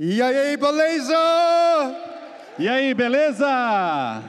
E 0.00 0.22
aí, 0.22 0.56
beleza? 0.56 1.16
E 2.56 2.68
aí, 2.68 2.94
beleza? 2.94 4.22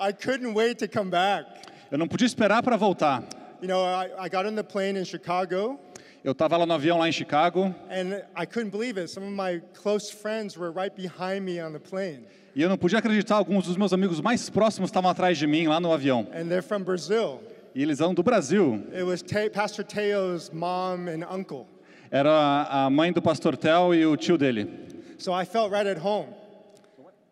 I 0.00 0.10
couldn't 0.10 0.54
wait 0.54 0.78
to 0.78 0.88
come 0.88 1.10
back. 1.10 1.44
Eu 1.90 1.98
não 1.98 2.08
podia 2.08 2.26
esperar 2.26 2.62
para 2.62 2.74
voltar. 2.74 3.22
You 3.60 3.68
know, 3.68 3.84
I, 3.84 4.06
I 4.18 4.30
got 4.30 4.46
on 4.46 4.54
the 4.54 4.62
plane 4.62 4.98
in 4.98 5.04
Chicago, 5.04 5.78
Eu 6.24 6.32
estava 6.32 6.56
lá 6.56 6.64
no 6.64 6.72
avião 6.72 6.98
lá 6.98 7.06
em 7.06 7.12
Chicago 7.12 7.74
and 7.90 8.22
I 8.34 8.46
couldn't 8.46 8.70
believe 8.70 8.98
it. 8.98 9.10
Some 9.10 9.26
of 9.26 9.34
my 9.34 9.60
close 9.74 10.10
friends 10.10 10.56
were 10.56 10.72
right 10.72 10.96
behind 10.96 11.42
me 11.42 11.62
on 11.62 11.74
the 11.74 11.78
plane, 11.78 12.24
e 12.56 12.62
eu 12.62 12.68
não 12.70 12.78
podia 12.78 13.00
acreditar. 13.00 13.36
Alguns 13.36 13.66
dos 13.66 13.76
meus 13.76 13.92
amigos 13.92 14.18
mais 14.22 14.48
próximos 14.48 14.88
estavam 14.88 15.10
atrás 15.10 15.36
de 15.36 15.46
mim 15.46 15.66
lá 15.66 15.78
no 15.78 15.92
avião. 15.92 16.26
and 16.32 16.48
they're 16.48 16.62
from 16.62 16.82
Brazil. 16.82 17.38
E 17.74 17.82
eles 17.82 18.00
eram 18.00 18.14
do 18.14 18.22
Brasil. 18.22 18.82
It 18.94 19.02
was 19.02 19.22
Pastor 19.52 19.84
Teo's 19.84 20.50
mom 20.54 21.06
and 21.06 21.22
uncle. 21.30 21.66
Era 22.16 22.68
a 22.70 22.88
mãe 22.88 23.12
do 23.12 23.20
pastor 23.20 23.56
Tel 23.56 23.92
e 23.92 24.06
o 24.06 24.16
tio 24.16 24.38
dele. 24.38 24.70
So 25.18 25.32
I 25.32 25.44
felt 25.44 25.72
right 25.72 25.84
at 25.88 25.98
home. 26.00 26.28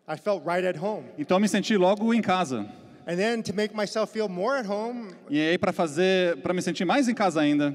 I 0.05 0.17
felt 0.17 0.43
right 0.45 0.67
at 0.67 0.75
home. 0.77 1.05
Então 1.17 1.39
me 1.39 1.47
senti 1.47 1.77
logo 1.77 2.13
em 2.13 2.21
casa. 2.21 2.65
And 3.07 3.15
then 3.15 3.41
to 3.43 3.53
make 3.55 3.73
myself 3.73 4.11
feel 4.11 4.27
more 4.27 4.57
at 4.59 4.65
home, 4.69 5.11
E 5.29 5.39
aí 5.39 5.57
para 5.57 5.71
fazer, 5.71 6.35
para 6.41 6.53
me 6.53 6.61
sentir 6.61 6.83
mais 6.83 7.07
em 7.07 7.13
casa 7.13 7.39
ainda, 7.39 7.73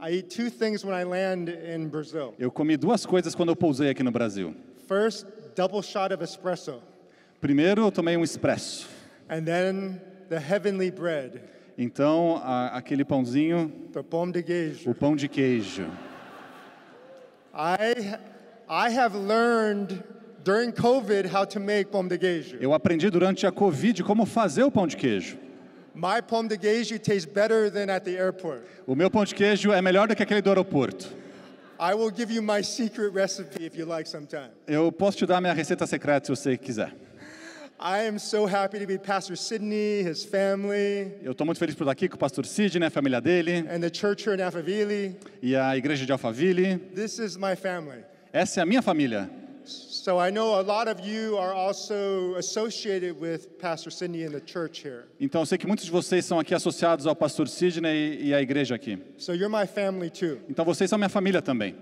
I 0.00 0.16
eat 0.16 0.34
two 0.36 0.50
things 0.50 0.84
when 0.84 0.92
I 0.92 1.04
land 1.04 1.50
in 1.52 1.86
Brazil. 1.88 2.34
eu 2.36 2.50
comi 2.50 2.76
duas 2.76 3.06
coisas 3.06 3.32
quando 3.32 3.50
eu 3.50 3.56
pousei 3.56 3.88
aqui 3.88 4.02
no 4.02 4.10
Brasil. 4.10 4.52
First, 4.88 5.26
double 5.54 5.82
shot 5.82 6.12
of 6.12 6.24
espresso, 6.24 6.82
Primeiro, 7.40 7.82
eu 7.82 7.92
tomei 7.92 8.16
um 8.16 8.24
expresso. 8.24 8.88
and 9.28 9.44
then 9.44 10.00
the 10.28 10.36
heavenly 10.38 10.90
bread, 10.90 11.40
Então, 11.78 12.40
a- 12.42 12.76
aquele 12.76 13.04
pãozinho, 13.04 13.72
the 13.92 14.02
pão 14.02 14.28
de 14.28 14.42
queijo. 14.42 14.90
o 14.90 14.94
pão 14.96 15.14
de 15.14 15.28
queijo. 15.28 15.86
I, 17.54 18.18
I 18.68 18.90
have 18.90 19.14
learned 19.14 20.02
during 20.44 20.72
COVID 20.72 21.26
how 21.26 21.44
to 21.46 21.60
make 21.60 21.90
pão 21.90 22.06
de 22.06 22.18
queijo. 22.18 22.56
Eu 22.60 22.72
aprendi 22.72 23.10
durante 23.10 23.46
a 23.46 23.52
Covid 23.52 24.02
como 24.02 24.24
fazer 24.24 24.62
o 24.62 24.70
pão 24.70 24.86
de 24.86 24.96
queijo. 24.96 25.36
My 25.94 26.22
pão 26.22 26.46
de 26.46 26.56
queijo 26.56 26.98
tastes 26.98 27.24
better 27.24 27.70
than 27.70 27.90
at 27.90 28.04
the 28.04 28.16
airport. 28.16 28.62
O 28.86 28.94
meu 28.94 29.10
pão 29.10 29.24
de 29.24 29.34
queijo 29.34 29.72
é 29.72 29.82
melhor 29.82 30.08
do 30.08 30.14
que 30.14 30.22
aquele 30.22 30.40
do 30.40 30.48
aeroporto. 30.50 31.08
I 31.78 31.94
will 31.94 32.10
give 32.14 32.32
you 32.32 32.42
my 32.42 32.62
secret 32.62 33.12
recipe 33.12 33.64
if 33.64 33.76
you 33.76 33.86
like 33.86 34.08
sometime. 34.08 34.50
Eu 34.66 34.92
posso 34.92 35.18
te 35.18 35.26
dar 35.26 35.40
minha 35.40 35.54
receita 35.54 35.86
secreta 35.86 36.26
se 36.26 36.30
você 36.30 36.56
quiser. 36.56 36.92
I 37.82 38.06
am 38.06 38.18
so 38.18 38.44
happy 38.46 38.78
to 38.78 38.86
be 38.86 38.98
Pastor 38.98 39.34
Sidney, 39.36 40.02
his 40.02 40.22
family, 40.22 41.12
Eu 41.22 41.32
estou 41.32 41.46
muito 41.46 41.58
feliz 41.58 41.74
por 41.74 41.84
estar 41.84 41.92
aqui 41.92 42.08
com 42.10 42.16
o 42.16 42.18
pastor 42.18 42.44
Sidney, 42.44 42.86
a 42.86 42.90
família 42.90 43.22
dele, 43.22 43.64
and 43.70 43.80
the 43.80 43.88
church 43.90 44.26
here 44.28 44.36
in 44.36 44.42
Alphaville. 44.42 45.16
e 45.42 45.56
a 45.56 45.74
igreja 45.76 46.04
de 46.04 46.12
Alphaville. 46.12 46.76
This 46.94 47.18
is 47.18 47.38
my 47.38 47.56
family. 47.56 48.04
Essa 48.34 48.60
é 48.60 48.62
a 48.62 48.66
minha 48.66 48.82
família. 48.82 49.30
So 49.64 50.18
I 50.18 50.30
know 50.30 50.56
a 50.56 50.62
lot 50.62 50.88
of 50.90 51.06
you 51.08 51.38
are 51.38 51.54
also 51.54 52.34
associated 52.36 53.18
with 53.18 53.58
Pastor 53.58 53.90
Sidney 53.90 54.24
and 54.24 54.32
the 54.32 54.42
church 54.44 54.82
here. 54.86 55.04
Então 55.18 55.40
eu 55.40 55.46
sei 55.46 55.56
que 55.56 55.66
muitos 55.66 55.86
de 55.86 55.90
vocês 55.90 56.24
são 56.26 56.38
aqui 56.38 56.54
associados 56.54 57.06
ao 57.06 57.16
pastor 57.16 57.48
Sidney 57.48 58.18
e 58.20 58.34
à 58.34 58.42
igreja 58.42 58.74
aqui. 58.74 58.98
So 59.16 59.32
you're 59.32 59.48
my 59.48 59.66
family 59.66 60.10
too. 60.10 60.38
Então 60.50 60.66
vocês 60.66 60.90
são 60.90 60.98
minha 60.98 61.08
família 61.08 61.40
também. 61.40 61.74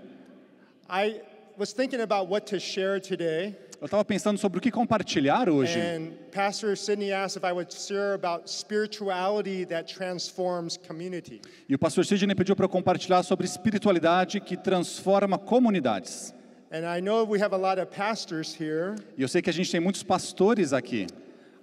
I 0.89 1.19
was 1.57 1.73
thinking 1.73 1.99
about 1.99 2.29
what 2.31 2.45
to 2.55 2.57
share 2.59 3.01
today, 3.01 3.53
Eu 3.81 3.85
estava 3.85 4.03
pensando 4.03 4.37
sobre 4.37 4.57
o 4.57 4.61
que 4.61 4.69
compartilhar 4.71 5.49
hoje. 5.49 5.79
and 5.79 6.11
Pastor 6.33 6.75
Sidney 6.75 7.13
asked 7.13 7.37
if 7.37 7.45
I 7.49 7.53
would 7.53 7.73
share 7.73 8.13
about 8.13 8.49
spirituality 8.49 9.65
that 9.67 9.93
transforms 9.93 10.77
community. 10.77 11.39
E 11.67 11.75
o 11.75 11.79
pastor 11.79 12.05
Sidney 12.05 12.35
pediu 12.35 12.57
para 12.57 12.65
eu 12.65 12.69
compartilhar 12.69 13.23
sobre 13.23 13.45
espiritualidade 13.45 14.41
que 14.41 14.57
transforma 14.57 15.37
comunidades. 15.37 16.33
And 16.71 16.81
I 16.85 16.99
know 17.01 17.25
we 17.25 17.41
have 17.41 17.55
a 17.55 17.57
lot 17.57 17.79
of 17.79 17.87
pastors 17.95 18.53
here. 18.53 18.95
E 19.17 19.21
eu 19.21 19.29
sei 19.29 19.41
que 19.41 19.49
a 19.49 19.53
gente 19.53 19.71
tem 19.71 19.79
muitos 19.79 20.03
pastores 20.03 20.73
aqui. 20.73 21.07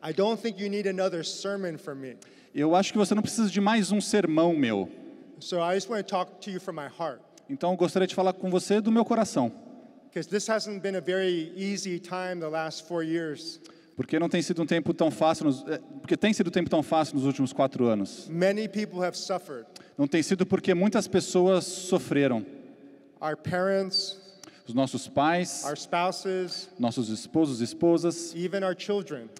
I 0.02 0.14
don't 0.14 0.40
think 0.40 0.62
you 0.62 0.70
need 0.70 0.88
another 0.88 1.22
sermon 1.22 1.76
from 1.76 1.96
me. 1.96 2.16
Eu 2.54 2.74
acho 2.74 2.92
que 2.92 2.98
você 2.98 3.14
não 3.14 3.22
precisa 3.22 3.50
de 3.50 3.60
mais 3.60 3.92
um 3.92 4.00
sermão 4.00 4.54
meu. 4.56 4.88
So 5.38 5.58
I 5.60 5.74
just 5.74 5.90
want 5.90 6.06
to 6.06 6.08
talk 6.10 6.32
to 6.40 6.50
you 6.50 6.60
from 6.60 6.72
my 6.72 6.88
heart. 6.98 7.20
Então 7.50 7.72
eu 7.72 7.76
gostaria 7.76 8.06
de 8.06 8.14
falar 8.14 8.32
com 8.32 8.48
você 8.48 8.80
do 8.80 8.90
meu 8.90 9.04
coração. 9.04 9.52
Porque 13.96 14.18
não 14.18 14.28
tem 14.28 14.42
sido 14.42 14.62
um 14.62 14.66
tempo 14.66 14.92
tão 14.92 15.10
fácil, 15.10 15.46
nos, 15.46 15.66
é, 15.66 15.78
porque 16.00 16.16
tem 16.16 16.32
sido 16.32 16.48
um 16.48 16.50
tempo 16.50 16.68
tão 16.68 16.82
fácil 16.82 17.14
nos 17.14 17.24
últimos 17.24 17.52
quatro 17.52 17.86
anos. 17.86 18.28
Many 18.28 18.68
people 18.68 19.02
have 19.02 19.16
suffered. 19.16 19.66
Não 19.96 20.06
tem 20.06 20.22
sido 20.22 20.44
porque 20.44 20.74
muitas 20.74 21.08
pessoas 21.08 21.64
sofreram. 21.64 22.44
Our 23.20 23.36
parents, 23.36 24.18
Os 24.68 24.74
nossos 24.74 25.08
pais, 25.08 25.64
our 25.64 25.76
spouses, 25.76 26.68
nossos 26.78 27.08
esposos 27.08 27.60
e 27.60 27.64
esposas, 27.64 28.34
even 28.34 28.62
our 28.64 28.74
children. 28.76 29.30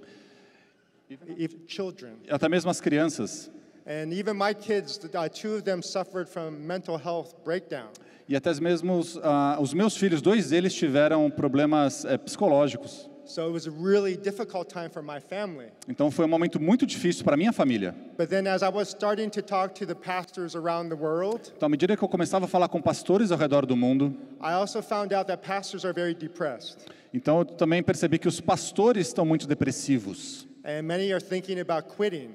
Even 1.10 1.60
children. 1.66 2.14
até 2.30 2.48
mesmo 2.48 2.70
as 2.70 2.80
crianças. 2.80 3.50
And 3.86 4.12
even 4.12 4.36
my 4.36 4.52
kids, 4.52 4.98
uh, 4.98 5.28
two 5.28 5.54
of 5.54 5.62
them 5.62 5.80
suffered 5.80 6.28
from 6.28 6.66
mental 6.66 6.98
health 6.98 7.34
breakdown. 7.44 7.88
E 8.28 8.34
até 8.34 8.52
mesmo 8.60 8.98
os, 8.98 9.16
ah, 9.22 9.56
os 9.60 9.72
meus 9.72 9.96
filhos, 9.96 10.20
dois 10.20 10.50
deles 10.50 10.74
tiveram 10.74 11.30
problemas 11.30 12.04
eh, 12.04 12.18
psicológicos. 12.18 13.08
So 13.24 13.46
it 13.46 13.52
was 13.52 13.66
a 13.66 13.70
really 13.70 14.16
difficult 14.16 14.68
time 14.68 14.88
for 14.88 15.02
my 15.02 15.20
family. 15.20 15.66
Então 15.88 16.10
foi 16.10 16.24
um 16.24 16.28
momento 16.28 16.60
muito 16.60 16.84
difícil 16.86 17.24
para 17.24 17.36
minha 17.36 17.52
família. 17.52 17.94
But 18.18 18.28
then 18.28 18.48
as 18.48 18.62
I 18.62 18.68
was 18.68 18.88
starting 18.88 19.30
to 19.30 19.42
talk 19.42 19.74
to 19.74 19.86
the 19.86 19.94
pastors 19.94 20.56
around 20.56 20.88
the 20.90 20.96
world, 20.96 21.52
Então, 21.56 21.66
à 21.66 21.68
medida 21.68 21.96
que 21.96 22.02
eu 22.02 22.08
começava 22.08 22.46
a 22.46 22.48
falar 22.48 22.68
com 22.68 22.80
pastores 22.82 23.30
ao 23.30 23.38
redor 23.38 23.66
do 23.66 23.76
mundo, 23.76 24.16
I 24.40 24.52
also 24.52 24.82
found 24.82 25.14
out 25.14 25.26
that 25.28 25.44
pastors 25.46 25.84
are 25.84 25.92
very 25.94 26.14
depressed. 26.14 26.78
então 27.14 27.38
eu 27.40 27.44
também 27.44 27.82
percebi 27.82 28.18
que 28.18 28.26
os 28.28 28.40
pastores 28.40 29.06
estão 29.08 29.24
muito 29.24 29.46
depressivos. 29.46 30.46
And 30.64 30.82
many 30.82 31.12
are 31.12 31.20
thinking 31.24 31.60
about 31.60 31.88
quitting. 31.96 32.34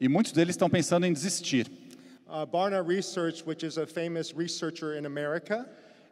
E 0.00 0.08
muitos 0.08 0.32
deles 0.32 0.54
estão 0.54 0.70
pensando 0.70 1.04
em 1.06 1.12
desistir. 1.12 1.66
Uh, 2.26 2.46
Barna 2.46 2.80
Research, 2.82 3.42
which 3.46 3.66
is 3.66 3.76
a 3.76 3.86
famous 3.86 4.32
researcher 4.32 4.96
in 4.98 5.04
America, 5.04 5.66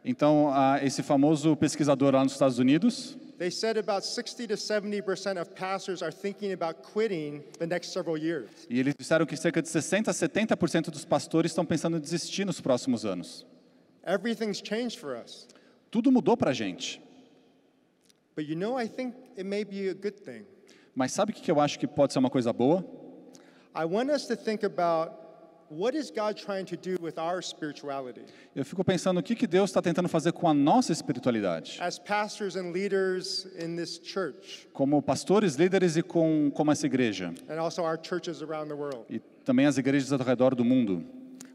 Então, 0.05 0.49
ah, 0.53 0.79
esse 0.81 1.03
famoso 1.03 1.57
pesquisador 1.57 2.13
lá 2.15 2.23
nos 2.23 2.31
Estados 2.33 2.57
Unidos, 2.57 3.17
they 3.37 3.51
said 3.51 3.77
about 3.77 4.05
60 4.05 4.47
to 4.47 4.55
70% 4.55 5.37
of 5.41 5.51
pastors 5.55 6.01
are 6.01 6.11
thinking 6.11 6.53
about 6.53 6.81
quitting 6.93 7.41
the 7.57 7.65
next 7.67 7.91
several 7.91 8.17
years. 8.17 8.49
e 8.69 8.79
eles 8.79 8.93
disseram 8.97 9.25
que 9.25 9.35
cerca 9.35 9.61
de 9.61 9.67
60 9.67 10.09
a 10.09 10.13
70% 10.13 10.89
dos 10.89 11.03
pastores 11.03 11.51
estão 11.51 11.65
pensando 11.65 11.97
em 11.97 11.99
desistir 11.99 12.45
nos 12.45 12.61
próximos 12.61 13.05
anos. 13.05 13.45
Everything's 14.05 14.61
changed 14.63 14.97
for 14.99 15.17
us. 15.21 15.47
Tudo 15.91 16.11
mudou 16.11 16.37
para 16.37 16.51
a 16.51 16.53
gente. 16.53 17.01
But 18.37 18.45
you 18.47 18.55
know, 18.55 18.79
I 18.79 18.87
think 18.87 19.15
it 19.37 19.43
may 19.43 19.65
be 19.65 19.89
a 19.89 19.93
good 19.93 20.21
thing. 20.21 20.45
Mas 20.95 21.11
sabe 21.11 21.31
o 21.33 21.35
que 21.35 21.51
eu 21.51 21.59
acho 21.59 21.77
que 21.77 21.87
pode 21.87 22.13
ser 22.13 22.19
uma 22.19 22.29
coisa 22.29 22.53
boa? 22.53 22.85
I 23.79 23.85
want 23.85 24.09
us 24.09 24.25
to 24.27 24.35
think 24.35 24.63
about 24.65 25.13
what 25.69 25.95
is 25.95 26.11
God 26.11 26.35
trying 26.35 26.65
to 26.65 26.75
do 26.75 26.97
with 27.01 27.17
our 27.17 27.41
spirituality? 27.41 28.25
Eu 28.53 28.65
fico 28.65 28.83
pensando 28.83 29.19
o 29.21 29.23
que, 29.23 29.35
que 29.35 29.47
Deus 29.47 29.69
está 29.69 29.81
tentando 29.81 30.09
fazer 30.09 30.33
com 30.33 30.49
a 30.49 30.53
nossa 30.53 30.91
espiritualidade. 30.91 31.77
As 31.79 31.97
pastors 31.97 32.57
and 32.57 32.73
leaders 32.73 33.47
in 33.57 33.77
this 33.77 33.97
church, 34.03 34.67
Como 34.73 35.01
pastores, 35.01 35.55
líderes 35.55 35.95
e 35.95 36.01
com, 36.03 36.51
como 36.53 36.71
essa 36.73 36.85
igreja. 36.87 37.33
and 37.47 37.57
also 37.57 37.81
our 37.83 37.97
churches 37.97 38.41
around 38.41 38.67
the 38.67 38.75
world. 38.75 39.05
E 39.09 39.19
também 39.45 39.65
as 39.65 39.77
igrejas 39.77 40.11
ao 40.11 40.19
redor 40.19 40.55
do 40.55 40.65
mundo. 40.65 41.01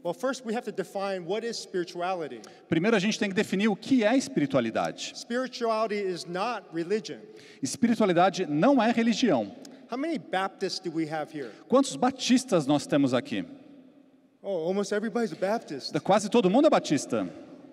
Well, 0.03 0.15
first 0.15 0.43
we 0.45 0.55
have 0.55 0.65
to 0.65 0.71
define 0.71 1.25
what 1.27 1.45
is 1.45 1.57
spirituality. 1.57 2.41
Primeiro, 2.67 2.95
a 2.95 2.99
gente 2.99 3.19
tem 3.19 3.29
que 3.29 3.35
definir 3.35 3.67
o 3.67 3.75
que 3.75 4.03
é 4.03 4.17
espiritualidade. 4.17 5.13
Spirituality 5.15 5.95
is 5.95 6.25
not 6.25 6.63
religion. 6.73 7.19
Espiritualidade 7.61 8.47
não 8.47 8.81
é 8.81 8.91
religião. 8.91 9.55
How 9.89 9.97
many 9.97 10.17
Baptists 10.17 10.79
do 10.79 10.91
we 10.91 11.07
have 11.07 11.31
here? 11.31 11.51
Quantos 11.69 11.95
batistas 11.95 12.65
nós 12.65 12.85
temos 12.87 13.13
aqui? 13.13 13.45
Oh, 14.41 14.67
almost 14.67 14.91
everybody's 14.93 15.31
a 15.31 15.35
Baptist. 15.35 15.93
Quase 16.01 16.29
todo 16.29 16.49
mundo 16.49 16.67
é 16.67 16.69
batista. 16.69 17.27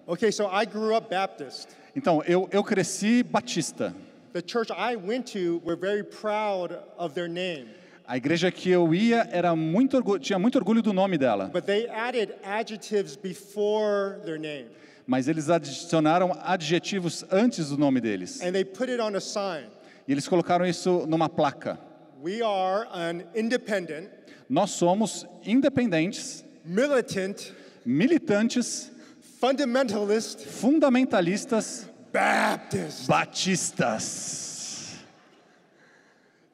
Okay, 0.07 0.31
so 0.31 0.47
I 0.49 0.65
grew 0.65 0.95
up 0.97 1.09
Baptist. 1.11 1.69
Então, 1.95 2.23
eu, 2.27 2.49
eu 2.51 2.63
cresci 2.65 3.23
batista. 3.23 3.95
The 4.33 4.41
church 4.43 4.71
I 4.73 4.97
went 4.97 5.27
to 5.33 5.61
were 5.65 5.77
very 5.77 6.03
proud 6.03 6.73
of 6.97 7.15
their 7.15 7.29
name, 7.29 7.69
A 8.07 8.17
igreja 8.17 8.51
que 8.51 8.71
eu 8.71 8.93
ia 8.95 9.29
era 9.31 9.55
muito 9.55 10.03
tinha 10.19 10.39
muito 10.39 10.57
orgulho 10.59 10.83
do 10.83 10.93
nome 10.93 11.17
dela, 11.19 11.51
but 11.53 11.65
they 11.67 11.87
added 11.89 12.35
adjectives 12.43 13.15
before 13.17 14.19
their 14.25 14.39
name, 14.39 14.67
mas 15.07 15.29
eles 15.29 15.49
adicionaram 15.51 16.33
adjetivos 16.43 17.25
antes 17.31 17.69
do 17.69 17.77
nome 17.79 18.01
deles. 18.01 18.41
and 18.43 18.53
they 18.53 18.65
put 18.65 18.91
it 18.91 19.01
on 19.01 19.15
a 19.15 19.21
sign. 19.21 19.67
E 20.09 20.13
eles 20.13 20.27
colocaram 20.27 20.65
isso 20.67 21.05
numa 21.07 21.29
placa. 21.29 21.79
We 22.23 22.41
are 22.41 22.87
an 22.93 23.25
independent, 23.35 24.09
Nós 24.49 24.71
somos 24.71 25.27
independentes, 25.45 26.45
militant, 26.65 27.53
militantes, 27.85 28.93
fundamentalist 29.41 30.47
fundamentalistas, 30.47 31.89
Baptist. 32.13 33.09
batistas. 33.09 34.99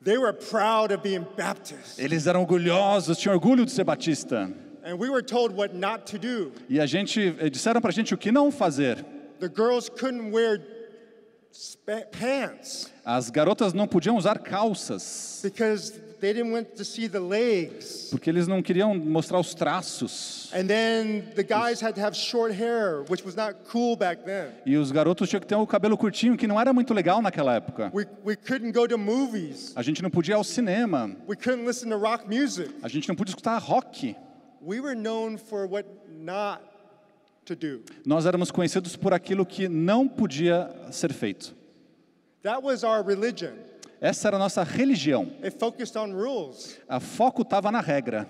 They 0.03 0.17
were 0.17 0.33
proud 0.33 0.91
of 0.91 1.03
being 1.03 1.27
Baptist. 1.37 1.99
Eles 1.99 2.27
eram 2.27 2.41
orgulhosos, 2.41 3.19
tinham 3.19 3.35
orgulho 3.35 3.67
de 3.67 3.71
ser 3.73 3.85
batista. 3.85 4.51
And 4.83 4.99
we 4.99 5.11
were 5.11 5.21
told 5.23 5.55
what 5.55 5.75
not 5.75 6.07
to 6.07 6.19
do. 6.19 6.51
E 6.71 6.81
a 6.81 6.87
gente 6.87 7.37
eh, 7.39 7.51
disseram 7.51 7.83
pra 7.83 7.91
gente 7.91 8.15
o 8.15 8.17
que 8.17 8.33
não 8.33 8.51
fazer. 8.51 9.05
The 9.39 9.51
girls 9.55 9.91
couldn't 9.91 10.33
wear 10.33 10.59
As 13.05 13.31
garotas 13.31 13.73
não 13.73 13.87
podiam 13.89 14.17
usar 14.17 14.39
calças, 14.39 15.41
because 15.43 15.93
they 16.21 16.35
didn't 16.35 16.53
want 16.53 16.67
to 16.77 16.85
see 16.85 17.09
the 17.09 17.19
legs. 17.19 18.09
porque 18.11 18.29
eles 18.29 18.47
não 18.47 18.63
queriam 18.63 18.95
mostrar 18.95 19.39
os 19.41 19.55
traços. 19.55 20.51
And 20.53 20.67
then 20.67 21.23
the 21.35 21.43
guys 21.43 21.83
had 21.83 21.95
to 21.95 22.01
have 22.01 22.15
short 22.17 22.53
hair, 22.55 23.05
which 23.09 23.25
was 23.25 23.35
not 23.35 23.55
cool 23.71 23.97
back 23.97 24.23
then. 24.25 24.51
E 24.67 24.77
os 24.77 24.93
garotos 24.93 25.29
tinham 25.29 25.41
que 25.41 25.47
ter 25.47 25.55
o 25.57 25.67
cabelo 25.67 25.97
curtinho, 25.97 26.37
que 26.37 26.47
não 26.47 26.61
era 26.61 26.73
muito 26.73 26.93
legal 26.93 27.23
naquela 27.23 27.55
época. 27.55 27.91
We, 27.95 28.07
we 28.25 28.37
couldn't 28.37 28.73
go 28.73 28.87
to 28.87 28.99
movies. 28.99 29.73
A 29.75 29.83
gente 29.83 30.03
não 30.03 30.11
podia 30.11 30.35
ir 30.35 30.37
ao 30.37 30.45
cinema, 30.45 31.11
We 31.27 31.37
couldn't 31.37 31.67
listen 31.67 31.89
to 31.91 31.97
rock 31.97 32.27
music. 32.27 32.75
a 32.83 32.89
gente 32.89 33.09
não 33.09 33.17
podia 33.17 33.31
escutar 33.33 33.61
rock. 33.61 34.15
We 34.61 34.81
were 34.81 34.95
known 34.95 35.39
for 35.39 35.67
what 35.67 35.89
not. 36.09 36.61
Nós 38.05 38.27
éramos 38.27 38.51
conhecidos 38.51 38.97
por 38.97 39.15
aquilo 39.15 39.47
que 39.47 39.69
não 39.69 40.09
podia 40.09 40.71
ser 40.91 41.13
feito. 41.13 41.55
That 42.43 42.63
was 42.63 42.83
our 42.83 43.05
religion. 43.05 43.53
Essa 44.01 44.29
era 44.29 44.37
a 44.37 44.39
nossa 44.39 44.63
religião. 44.63 45.33
A 46.89 47.01
foco 47.01 47.43
estava 47.43 47.73
na 47.73 47.81
regra. 47.81 48.29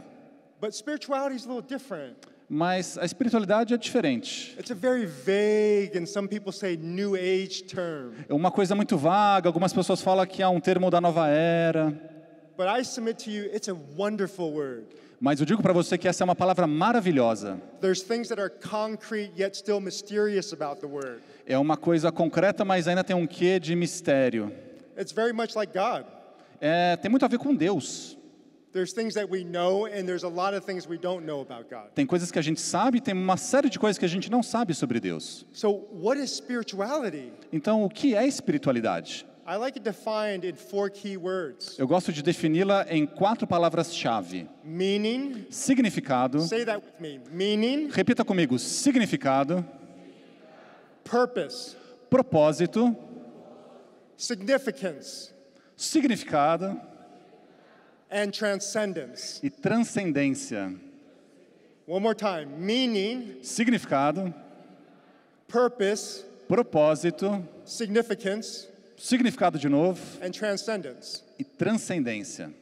But 0.61 0.73
spirituality 0.73 1.37
is 1.37 1.47
a 1.47 1.49
little 1.49 1.63
different. 1.63 2.17
Mas 2.51 2.97
a 2.97 3.05
espiritualidade 3.05 3.75
é 3.75 3.77
diferente. 3.77 4.57
It's 4.59 4.71
a 4.71 4.75
very 4.75 5.05
vague, 5.05 5.99
and 5.99 6.07
some 6.07 6.27
people 6.27 6.51
say 6.51 6.79
new 6.79 7.15
age 7.15 7.65
term. 7.65 8.15
É 8.27 8.33
uma 8.33 8.51
coisa 8.51 8.75
muito 8.75 8.97
vaga, 8.97 9.49
algumas 9.49 9.73
pessoas 9.73 10.01
falam 10.01 10.27
que 10.27 10.43
é 10.43 10.49
um 10.49 10.59
termo 10.59 10.91
da 10.91 11.01
nova 11.01 11.29
era. 11.29 11.95
Mas 15.21 15.41
eu 15.41 15.47
digo 15.47 15.61
para 15.61 15.73
você 15.73 15.99
que 15.99 16.07
essa 16.07 16.23
é 16.23 16.25
uma 16.25 16.37
palavra 16.37 16.67
maravilhosa. 16.67 17.61
There's 17.81 18.03
things 18.03 18.29
that 18.29 18.41
are 18.41 18.51
concrete 18.51 19.33
yet 19.37 19.57
still 19.57 19.81
mysterious 19.81 20.53
about 20.53 20.81
the 20.81 20.87
word. 20.87 21.21
É 21.45 21.59
uma 21.59 21.77
coisa 21.77 22.13
concreta, 22.13 22.65
mas 22.65 22.87
ainda 22.87 23.03
tem 23.03 23.17
um 23.17 23.27
quê 23.27 23.59
de 23.59 23.75
mistério. 23.75 24.53
Like. 25.57 25.73
É, 26.61 26.97
tem 26.97 27.11
muito 27.11 27.25
a 27.25 27.29
ver 27.29 27.39
com 27.39 27.55
Deus. 27.55 28.17
Tem 31.95 32.07
coisas 32.07 32.31
que 32.31 32.39
a 32.39 32.43
gente 32.43 32.61
sabe, 32.61 33.01
tem 33.01 33.15
uma 33.15 33.37
série 33.37 33.71
de 33.71 33.79
coisas 33.79 33.99
que 33.99 34.05
a 34.05 34.09
gente 34.09 34.31
não 34.31 34.43
sabe 34.43 34.75
sobre 34.75 35.01
Deus. 35.01 35.47
So, 35.53 35.89
what 35.93 36.21
is 36.21 36.31
spirituality? 36.33 37.33
Então, 37.53 37.83
o 37.83 37.89
que 37.89 38.15
é 38.15 38.27
espiritualidade? 38.27 39.27
I 39.51 39.57
like 39.57 39.79
it 39.79 39.83
defined 39.83 40.45
in 40.45 40.57
four 40.57 40.91
key 40.91 41.17
words. 41.17 41.79
Eu 41.79 41.87
gosto 41.89 42.13
de 42.13 42.23
defini-la 42.23 42.85
em 42.91 43.07
quatro 43.07 43.47
palavras-chave: 43.47 44.47
meaning, 44.63 45.47
significado. 45.49 46.41
say 46.43 46.67
that 46.67 46.83
with 46.85 47.01
me. 47.01 47.19
Meaning, 47.33 47.89
Repita 47.89 48.23
comigo: 48.27 48.59
significado, 48.59 49.65
purpose, 51.03 51.75
propósito, 52.11 52.95
significance, 54.19 55.33
significado. 55.75 56.79
And 58.11 58.31
transcendence. 58.31 59.41
e 59.43 59.49
transcendência. 59.49 60.79
One 61.87 62.03
more 62.03 62.15
time. 62.15 62.47
Meaning, 62.59 63.39
Significado, 63.43 64.35
purpose, 65.47 66.23
propósito, 66.47 67.43
significance, 67.65 68.68
significado 68.99 69.59
de 69.59 69.69
novo 69.69 70.01
and 70.23 70.31
transcendence. 70.33 71.23
e 71.39 71.45
transcendência. 71.45 72.53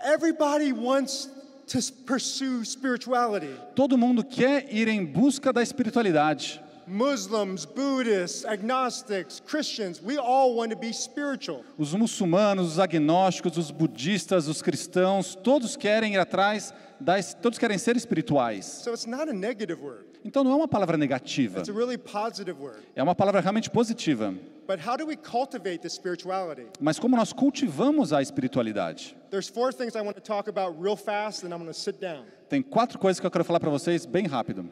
Everybody 0.00 0.72
wants 0.72 1.30
to 1.66 1.78
pursue 2.04 2.64
spirituality. 2.64 3.52
Todo 3.74 3.96
mundo 3.98 4.22
quer 4.24 4.72
ir 4.72 4.88
em 4.88 5.04
busca 5.04 5.52
da 5.52 5.62
espiritualidade. 5.62 6.60
Muslims, 6.86 7.64
Buddhists, 7.64 8.44
agnostics, 8.44 9.40
Christians, 9.44 10.00
we 10.00 10.18
all 10.18 10.54
want 10.54 10.70
to 10.70 10.76
be 10.78 10.92
spiritual. 10.92 11.64
Os 11.76 11.92
muçulmanos, 11.94 12.72
os 12.72 12.78
agnósticos, 12.78 13.56
os 13.58 13.70
budistas, 13.70 14.46
os 14.46 14.62
cristãos, 14.62 15.34
todos 15.34 15.76
querem 15.76 16.14
ir 16.14 16.18
atrás, 16.18 16.72
das, 17.00 17.34
todos 17.34 17.58
querem 17.58 17.76
ser 17.76 17.96
espirituais. 17.96 18.64
So 18.66 18.90
it's 18.90 19.06
not 19.06 19.28
a 19.28 19.32
negative 19.32 19.82
word, 19.82 20.04
Então 20.24 20.44
não 20.44 20.52
é 20.52 20.54
uma 20.56 20.68
palavra 20.68 20.96
negativa, 20.96 21.58
it's 21.58 21.68
a 21.68 21.72
really 21.72 21.98
positive 21.98 22.60
word. 22.60 22.80
é 22.94 23.02
uma 23.02 23.14
palavra 23.14 23.40
realmente 23.40 23.68
positiva. 23.68 24.32
But 24.68 24.80
how 24.84 24.96
do 24.96 25.06
we 25.06 25.16
cultivate 25.16 25.78
this 25.78 25.94
spirituality? 25.94 26.66
Mas 26.80 26.98
como 26.98 27.16
nós 27.16 27.32
cultivamos 27.32 28.12
a 28.12 28.20
espiritualidade? 28.22 29.16
There's 29.30 29.48
four 29.48 29.72
things 29.72 29.94
I 29.94 30.00
want 30.02 30.14
to 30.16 30.20
talk 30.22 30.48
about 30.48 30.80
real 30.80 30.96
fast, 30.96 31.44
and 31.44 31.50
I'm 31.52 31.58
going 31.58 31.72
to 31.72 31.78
sit 31.78 32.00
down. 32.00 32.24
Tem 32.48 32.62
quatro 32.62 32.98
coisas 32.98 33.18
que 33.20 33.26
eu 33.26 33.30
quero 33.30 33.44
falar 33.44 33.58
para 33.60 33.70
vocês 33.70 34.06
bem 34.06 34.26
rápido. 34.26 34.68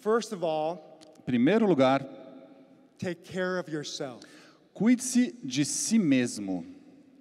First 0.00 0.32
of 0.32 0.44
all, 0.44 0.87
primeiro 1.28 1.66
lugar, 1.66 2.00
take 2.98 3.22
care 3.22 3.58
of 3.58 3.70
yourself. 3.70 4.22
cuide-se 4.72 5.34
de 5.44 5.62
si 5.62 5.98
mesmo. 5.98 6.64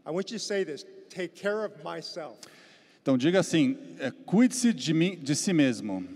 I 0.06 0.12
want 0.12 0.32
you 0.32 0.38
to 0.38 0.44
say 0.44 0.64
this 0.64 0.86
take 1.10 1.36
care 1.36 1.66
of 1.66 1.84
myself. 1.84 2.38
Então 3.02 3.18
diga 3.18 3.40
assim: 3.40 3.78
é, 4.00 4.10
cuide-se 4.26 4.72
de 4.72 4.94
mim, 4.94 5.18
de 5.22 5.36
si 5.36 5.52
mesmo. 5.52 6.08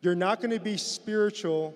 You're 0.00 0.16
not 0.16 0.40
going 0.40 0.56
to 0.56 0.62
be 0.62 0.78
spiritual 0.78 1.74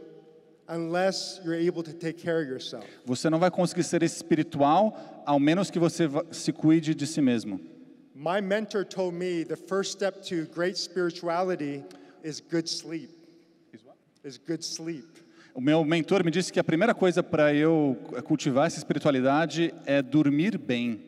unless 0.67 1.41
you're 1.45 1.55
able 1.55 1.83
to 1.83 1.93
take 1.93 2.17
care 2.17 2.41
of 2.41 2.49
yourself. 2.49 2.87
Você 3.05 3.29
não 3.29 3.39
vai 3.39 3.51
conseguir 3.51 3.85
ser 3.85 4.03
espiritual 4.03 5.23
ao 5.27 5.39
menos 5.39 5.71
que 5.71 5.79
você 5.79 6.09
se 6.31 6.53
cuide 6.53 6.95
de 6.95 7.07
si 7.07 7.21
mesmo. 7.21 7.61
My 8.15 8.41
mentor 8.41 8.85
told 8.85 9.15
me 9.15 9.45
the 9.45 9.57
first 9.57 9.93
step 9.93 10.23
to 10.29 10.47
great 10.55 10.79
spirituality 10.79 11.85
is 12.25 12.41
good 12.41 12.69
sleep. 12.69 13.11
Is 14.23 14.39
good 14.39 14.65
sleep. 14.65 15.07
O 15.55 15.61
meu 15.61 15.85
mentor 15.85 16.25
me 16.25 16.31
disse 16.31 16.53
que 16.53 16.61
a 16.61 16.65
primeira 16.65 16.95
coisa 16.95 17.23
para 17.23 17.53
eu 17.55 17.97
cultivar 18.25 18.67
essa 18.67 18.79
espiritualidade 18.79 19.75
é 19.85 20.01
dormir 20.03 20.57
bem. 20.59 21.01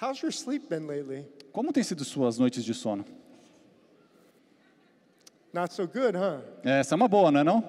How's 0.00 0.20
your 0.20 0.32
sleep 0.32 0.68
been 0.68 0.86
lately? 0.86 1.24
Como 1.52 1.72
tem 1.72 1.82
sido 1.82 2.04
suas 2.04 2.38
noites 2.38 2.64
de 2.64 2.74
sono? 2.74 3.04
Not 5.54 5.72
so 5.72 5.86
good, 5.86 6.16
huh? 6.18 6.42
Essa 6.62 6.94
é 6.94 6.96
uma 6.96 7.08
boa, 7.08 7.30
não 7.30 7.40
é 7.40 7.44
não? 7.44 7.64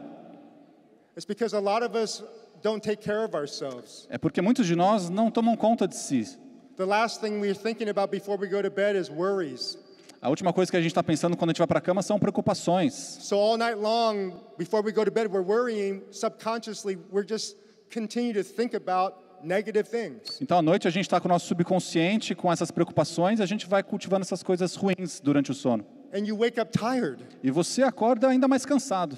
It's 1.15 1.25
because 1.25 1.55
a 1.55 1.59
lot 1.59 1.85
of 1.85 1.97
us 1.97 2.21
don't 2.61 2.81
take 2.81 3.01
care 3.01 3.23
of 3.23 3.33
ourselves. 3.33 4.07
É 4.09 4.17
porque 4.17 4.41
muitos 4.41 4.67
de 4.67 4.75
nós 4.75 5.09
não 5.09 5.31
tomam 5.31 5.55
conta 5.55 5.87
de 5.87 5.95
si. 5.95 6.37
The 6.75 6.85
last 6.85 7.21
thing 7.21 7.39
we're 7.39 7.55
thinking 7.55 7.89
about 7.89 8.11
before 8.11 8.37
we 8.37 8.47
go 8.47 8.61
to 8.61 8.69
bed 8.69 8.99
is 8.99 9.09
worries. 9.09 9.77
A 10.21 10.29
última 10.29 10.51
coisa 10.51 10.71
que 10.71 10.77
a 10.77 10.81
gente 10.81 10.91
está 10.91 11.03
pensando 11.03 11.37
quando 11.37 11.51
a 11.51 11.53
gente 11.53 11.59
vai 11.59 11.67
para 11.67 11.77
a 11.77 11.81
cama 11.81 12.01
são 12.01 12.17
preocupações. 12.17 12.93
So 13.21 13.35
all 13.35 13.57
night 13.57 13.77
long, 13.79 14.33
before 14.57 14.83
we 14.83 14.91
go 14.91 15.05
to 15.05 15.11
bed, 15.11 15.29
we're 15.29 15.45
worrying 15.45 16.01
subconsciously. 16.11 16.97
We're 17.11 17.27
just 17.27 17.55
continue 17.93 18.33
to 18.33 18.43
think 18.43 18.75
about 18.75 19.15
negative 19.43 19.87
things. 19.89 20.41
Então 20.41 20.57
à 20.57 20.61
noite 20.61 20.87
a 20.87 20.91
gente 20.91 21.05
está 21.05 21.19
com 21.19 21.27
o 21.27 21.31
nosso 21.31 21.45
subconsciente, 21.45 22.33
com 22.33 22.51
essas 22.51 22.71
preocupações, 22.71 23.39
a 23.39 23.45
gente 23.45 23.67
vai 23.67 23.83
cultivando 23.83 24.23
essas 24.23 24.41
coisas 24.41 24.75
ruins 24.75 25.19
durante 25.19 25.51
o 25.51 25.53
sono. 25.53 25.85
And 26.13 26.25
you 26.25 26.35
wake 26.35 26.59
up 26.59 26.71
tired. 26.71 27.23
E 27.43 27.51
você 27.51 27.83
acorda 27.83 28.27
ainda 28.27 28.47
mais 28.47 28.65
cansado. 28.65 29.17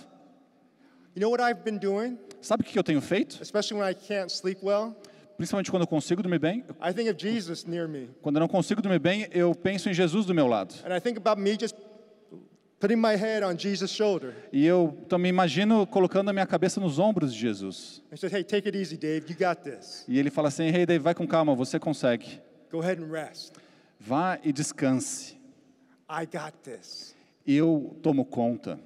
You 1.15 1.21
know? 1.21 2.17
Sabe 2.41 2.63
o 2.63 2.65
que 2.65 2.77
eu 2.77 2.83
tenho 2.83 3.01
feito? 3.01 3.39
Well? 4.61 4.95
Principalmente 5.39 5.71
quando 5.71 5.83
eu 5.83 5.87
consigo 5.87 6.21
dormir 6.21 6.37
bem. 6.37 6.65
I 6.85 6.93
think 6.93 7.09
of 7.09 7.17
Jesus 7.17 7.63
near 7.63 7.87
me. 7.87 8.09
Quando 8.21 8.35
eu 8.35 8.39
não 8.41 8.47
consigo 8.49 8.81
dormir 8.81 8.99
bem, 8.99 9.25
eu 9.31 9.55
penso 9.55 9.89
em 9.89 9.93
Jesus 9.93 10.25
do 10.25 10.35
meu 10.35 10.47
lado. 10.47 10.75
And 10.85 10.93
I 10.93 10.99
think 10.99 11.17
about 11.17 11.41
me 11.41 11.57
just 11.57 11.73
putting 12.77 12.97
my 12.97 13.15
head 13.15 13.45
on 13.45 13.57
Jesus' 13.57 13.89
shoulder. 13.89 14.35
E 14.51 14.65
eu 14.65 14.97
então, 15.05 15.17
me 15.17 15.29
imagino 15.29 15.87
colocando 15.87 16.27
a 16.27 16.33
minha 16.33 16.45
cabeça 16.45 16.81
nos 16.81 16.99
ombros 16.99 17.33
de 17.33 17.39
Jesus. 17.39 18.03
Hey, 18.11 18.45
easy. 18.75 18.99
E 20.09 20.19
ele 20.19 20.29
fala 20.29 20.49
assim: 20.49 20.63
Hey, 20.63 20.85
Dave, 20.85 21.01
vai 21.01 21.15
com 21.15 21.25
calma, 21.25 21.55
você 21.55 21.79
consegue. 21.79 22.41
Go 22.69 22.81
ahead 22.81 23.01
and 23.01 23.09
rest. 23.09 23.53
Vá 23.97 24.37
e 24.43 24.51
descanse. 24.51 25.37
I 26.09 26.25
got 26.25 26.51
this. 26.65 27.15
Eu 27.47 27.97
tomo 28.03 28.25
conta. 28.25 28.77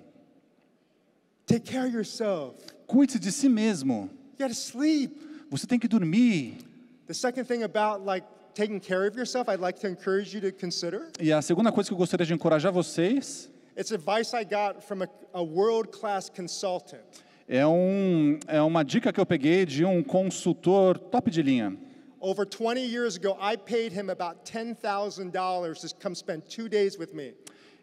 Take 1.47 1.61
care 1.61 1.87
of 1.87 1.95
yourself. 1.95 2.57
Cuide 2.85 3.17
de 3.17 3.31
si 3.31 3.49
mesmo. 3.49 4.07
You 4.37 4.47
got 4.47 4.49
to 4.49 4.53
sleep. 4.53 5.32
Você 5.53 5.67
tem 5.67 5.77
que 5.77 5.87
dormir. 5.87 6.57
The 7.05 7.13
second 7.13 7.45
thing 7.45 7.61
about 7.61 8.03
like 8.03 8.25
taking 8.55 8.79
care 8.79 9.07
of 9.07 9.15
yourself, 9.15 9.47
I'd 9.47 9.61
like 9.61 9.79
to 9.81 9.87
encourage 9.87 10.33
you 10.35 10.41
to 10.41 10.51
consider. 10.51 11.11
E 11.21 11.31
a 11.31 11.43
segunda 11.43 11.71
coisa 11.71 11.89
que 11.89 11.93
eu 11.93 11.97
gostaria 11.97 12.25
de 12.25 12.33
encorajar 12.33 12.71
vocês 12.71 13.51
It's 13.77 13.91
advice 13.91 14.35
I 14.35 14.43
got 14.43 14.81
from 14.83 15.03
a, 15.03 15.07
a 15.31 15.43
world-class 15.43 16.29
consultant. 16.29 17.03
é, 17.47 17.67
um, 17.67 18.39
é 18.47 18.59
uma 18.63 18.83
dica 18.83 19.13
que 19.13 19.19
eu 19.19 19.25
peguei 19.27 19.63
de 19.63 19.85
um 19.85 20.01
consultor 20.01 20.97
top 20.97 21.29
de 21.29 21.43
linha. 21.43 21.77
Over 22.19 22.47
20 22.47 22.79
years 22.79 23.15
ago, 23.15 23.37
I 23.39 23.55
paid 23.55 23.93
him 23.93 24.09
about 24.09 24.43
$10,000 24.45 25.79
to 25.81 25.95
come 26.01 26.15
spend 26.15 26.45
two 26.49 26.67
days 26.67 26.97
with 26.97 27.13
me. 27.13 27.35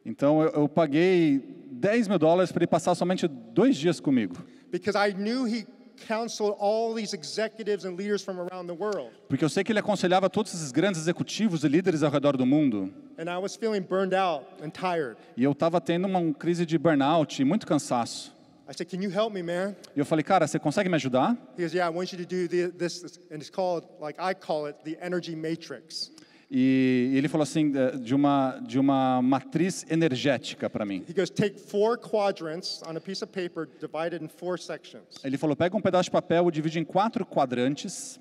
Então 0.04 0.42
eu, 0.42 0.62
eu 0.62 0.68
paguei 0.68 1.40
10 1.70 2.08
mil 2.08 2.18
dólares 2.18 2.50
para 2.50 2.64
ele 2.64 2.66
passar 2.66 2.96
somente 2.96 3.28
dois 3.28 3.76
dias 3.76 4.00
comigo. 4.00 4.34
because 4.72 4.96
I 4.96 5.12
knew 5.12 5.46
he 5.46 5.66
counseled 6.06 6.56
all 6.58 6.94
these 6.94 7.14
executives 7.14 7.84
and 7.84 7.96
leaders 7.96 8.22
from 8.22 8.38
around 8.40 8.66
the 8.66 8.74
world. 8.74 9.10
Porque 9.28 9.44
eu 9.44 9.48
sei 9.48 9.62
que 9.62 9.72
ele 9.72 9.78
aconselhava 9.80 10.28
todos 10.28 10.54
esses 10.54 10.72
grandes 10.72 11.00
executivos 11.00 11.64
e 11.64 11.68
líderes 11.68 12.02
ao 12.02 12.10
redor 12.10 12.36
do 12.36 12.46
mundo. 12.46 12.92
And 13.18 13.30
I 13.30 13.38
was 13.38 13.56
feeling 13.56 13.82
burned 13.82 14.14
out 14.14 14.46
and 14.62 14.70
tired. 14.70 15.16
E 15.36 15.44
eu 15.44 15.52
estava 15.52 15.80
tendo 15.80 16.06
uma 16.06 16.32
crise 16.34 16.64
de 16.64 16.78
burnout 16.78 17.40
e 17.40 17.44
muito 17.44 17.66
cansaço. 17.66 18.32
I 18.68 18.72
said, 18.72 18.88
Can 18.88 19.02
you 19.02 19.10
help 19.10 19.32
me, 19.32 19.42
man? 19.42 19.74
E 19.96 19.98
eu 19.98 20.06
falei, 20.06 20.22
cara, 20.22 20.46
você 20.46 20.56
consegue 20.56 20.88
me 20.88 20.94
ajudar? 20.94 21.36
He 21.58 21.62
goes, 21.62 21.72
Yeah, 21.74 21.90
I 21.90 21.92
want 21.92 22.12
you 22.12 22.18
to 22.18 22.24
do 22.24 22.46
this. 22.46 23.02
And 23.30 23.36
it's 23.38 23.50
called, 23.50 23.84
like 24.00 24.16
I 24.20 24.32
call 24.32 24.68
it, 24.68 24.78
the 24.84 24.96
energy 25.04 25.34
matrix. 25.34 26.12
E 26.52 27.12
ele 27.14 27.28
falou 27.28 27.44
assim, 27.44 27.72
eh, 27.76 27.96
de 27.96 28.12
uma, 28.12 28.58
de 28.66 28.76
uma 28.76 29.22
matriz 29.22 29.86
energética 29.88 30.68
para 30.68 30.84
mim. 30.84 31.04
He 31.08 31.12
goes, 31.12 31.30
Take 31.30 31.60
four 31.60 31.96
quadrants 31.96 32.82
on 32.88 32.96
a 32.96 33.00
piece 33.00 33.22
of 33.22 33.32
paper, 33.32 33.68
divided 33.80 34.20
in 34.20 34.28
four 34.28 34.58
sections, 34.58 35.04
Ele 35.22 35.38
falou, 35.38 35.54
pega 35.54 35.76
um 35.76 35.80
pedaço 35.80 36.04
de 36.04 36.10
papel, 36.10 36.50
divide 36.50 36.80
em 36.80 36.84
quatro 36.84 37.24
quadrantes 37.24 38.18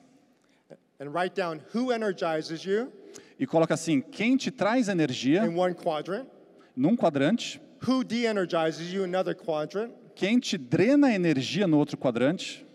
and 1.00 1.10
write 1.10 1.34
down 1.36 1.60
who 1.74 1.92
energizes 1.92 2.64
you? 2.64 2.92
e 3.40 3.48
coloca 3.48 3.74
assim, 3.74 4.00
quem 4.00 4.38
te 4.38 4.52
traz 4.52 4.90
energia 4.90 5.44
in 5.44 5.56
one 5.56 5.74
quadrant, 5.74 6.28
num 6.76 6.96
quadrante, 6.96 7.60
who 7.88 8.04
de 8.04 8.26
energizes 8.26 8.94
you? 8.94 9.02
In 9.06 9.16
another 9.16 9.34
quadrant, 9.34 9.92
quem 10.20 10.38
te 10.38 10.58
drena 10.58 11.14
energia 11.14 11.66
no 11.66 11.78
outro 11.78 11.98
quadrante, 11.98 12.68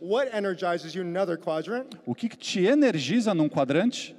o 2.06 2.14
que, 2.14 2.28
que 2.30 2.38
te 2.38 2.64
energiza 2.64 3.34
num 3.34 3.50
quadrante? 3.50 4.16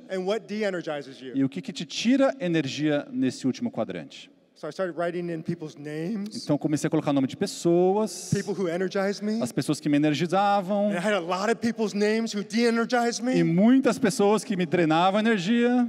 E 1.33 1.43
o 1.43 1.49
que, 1.49 1.59
que 1.59 1.73
te 1.73 1.85
tira 1.85 2.35
energia 2.39 3.07
nesse 3.11 3.47
último 3.47 3.71
quadrante. 3.71 4.29
So 4.53 4.67
I 4.67 4.71
started 4.71 4.95
writing 4.97 5.31
in 5.31 5.41
people's 5.41 5.75
names, 5.75 6.43
Então 6.43 6.57
comecei 6.57 6.87
a 6.87 6.89
colocar 6.89 7.09
o 7.09 7.13
nome 7.13 7.27
de 7.27 7.35
pessoas, 7.35 8.31
people 8.31 8.53
who 8.53 8.69
energize 8.69 9.21
me. 9.21 9.41
as 9.41 9.51
pessoas 9.51 9.81
que 9.81 9.89
me 9.89 9.97
energizavam. 9.97 10.91
E 13.35 13.43
muitas 13.43 13.99
pessoas 13.99 14.43
que 14.45 14.55
me 14.55 14.65
drenavam 14.65 15.19
energia. 15.19 15.85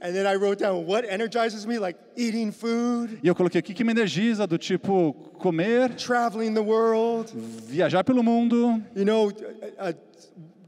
And 0.00 0.12
then 0.14 0.26
I 0.26 0.36
wrote 0.36 0.60
down 0.60 0.86
what 0.86 1.04
energizes 1.04 1.66
me, 1.66 1.78
like 1.78 1.98
eating 2.16 2.52
food, 2.52 3.18
E 3.22 3.26
eu 3.26 3.34
coloquei 3.34 3.60
o 3.60 3.62
que, 3.64 3.82
me 3.82 3.90
energiza, 3.92 4.46
do 4.46 4.56
tipo 4.56 5.12
comer, 5.40 5.92
traveling 5.96 6.54
the 6.54 6.62
world, 6.62 7.32
viajar 7.66 8.04
pelo 8.04 8.22
mundo, 8.22 8.80
you 8.94 9.04
know, 9.04 9.26
uh, 9.28 9.90
uh, 9.90 9.92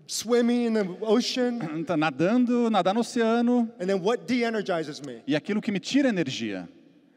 swimming 0.08 0.66
in 0.66 0.72
the 0.74 0.84
ocean. 1.02 1.60
nadando, 1.96 2.68
nadar 2.70 2.92
no 2.92 3.00
oceano, 3.02 3.68
And 3.78 3.86
then 3.86 4.00
what 4.02 4.26
de 4.26 4.42
energizes 4.42 5.00
me. 5.00 5.22
e 5.26 5.36
aquilo 5.36 5.60
que 5.62 5.70
me 5.70 5.78
tira 5.78 6.08
energia. 6.08 6.68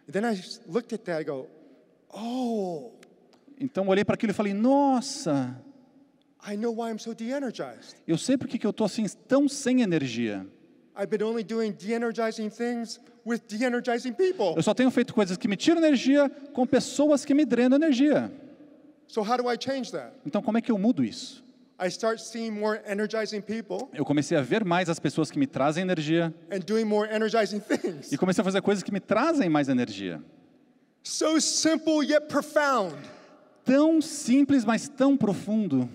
And 0.08 0.12
then 0.14 0.24
I 0.26 0.40
looked 0.68 0.94
at 0.94 1.04
that, 1.06 1.20
I 1.22 1.24
go, 1.24 1.48
oh, 2.14 2.92
Então 3.60 3.86
eu 3.86 3.90
olhei 3.90 4.06
para 4.06 4.14
aquilo 4.16 4.32
e 4.32 4.36
falei: 4.36 4.54
Nossa, 4.54 5.60
I 6.48 6.56
know 6.58 6.74
why 6.76 6.92
I'm 6.92 7.00
so 7.00 7.16
de 7.16 7.30
energized. 7.32 7.96
eu 8.08 8.18
sei 8.20 8.38
por 8.38 8.48
que 8.48 8.64
eu 8.64 8.70
estou 8.72 8.86
assim 8.86 9.06
tão 9.28 9.48
sem 9.50 9.82
energia. 9.82 10.46
I've 10.96 11.10
been 11.10 11.24
only 11.24 11.44
doing 11.44 11.72
de 11.72 11.94
energizing 11.94 12.50
things 12.50 13.00
with 13.26 13.42
de 13.48 13.64
energizing 13.64 14.14
people. 14.14 14.54
Eu 14.56 14.62
só 14.64 14.74
tenho 14.74 14.92
feito 14.92 15.14
coisas 15.14 15.38
que 15.38 15.48
me 15.48 15.56
tiram 15.56 15.84
energia 15.84 16.30
com 16.54 16.66
pessoas 16.68 17.26
que 17.26 17.34
me 17.34 17.46
drenam 17.46 17.78
energia. 17.78 18.32
So, 19.08 19.22
how 19.22 19.38
do 19.38 19.50
I 19.50 19.58
change 19.60 19.92
that? 19.92 20.14
Então 20.26 20.42
como 20.42 20.58
é 20.58 20.62
que 20.62 20.72
eu 20.72 20.78
mudo 20.78 21.04
isso? 21.04 21.44
I 21.80 21.88
start 21.88 22.20
seeing 22.20 22.52
more 22.52 22.80
energizing 22.88 23.42
people 23.42 23.90
Eu 23.94 24.06
comecei 24.06 24.38
a 24.38 24.42
ver 24.42 24.64
mais 24.64 24.90
as 24.90 25.00
pessoas 25.00 25.32
que 25.32 25.40
me 25.40 25.48
trazem 25.48 25.82
energia 25.82 26.34
and 26.52 26.60
doing 26.60 26.86
more 26.86 27.10
energizing 27.12 27.60
things. 27.60 28.12
e 28.12 28.18
comecei 28.18 28.42
a 28.42 28.46
fazer 28.46 28.62
coisas 28.62 28.84
que 28.84 28.92
me 28.92 29.00
trazem 29.00 29.50
mais 29.50 29.68
energia. 29.70 30.22
So 31.04 31.42
simple 31.42 32.06
yet 32.06 32.28
profound. 32.28 32.96
Tão 33.66 34.02
simples, 34.02 34.64
mas 34.64 34.88
tão 34.88 35.18
profundo. 35.18 35.90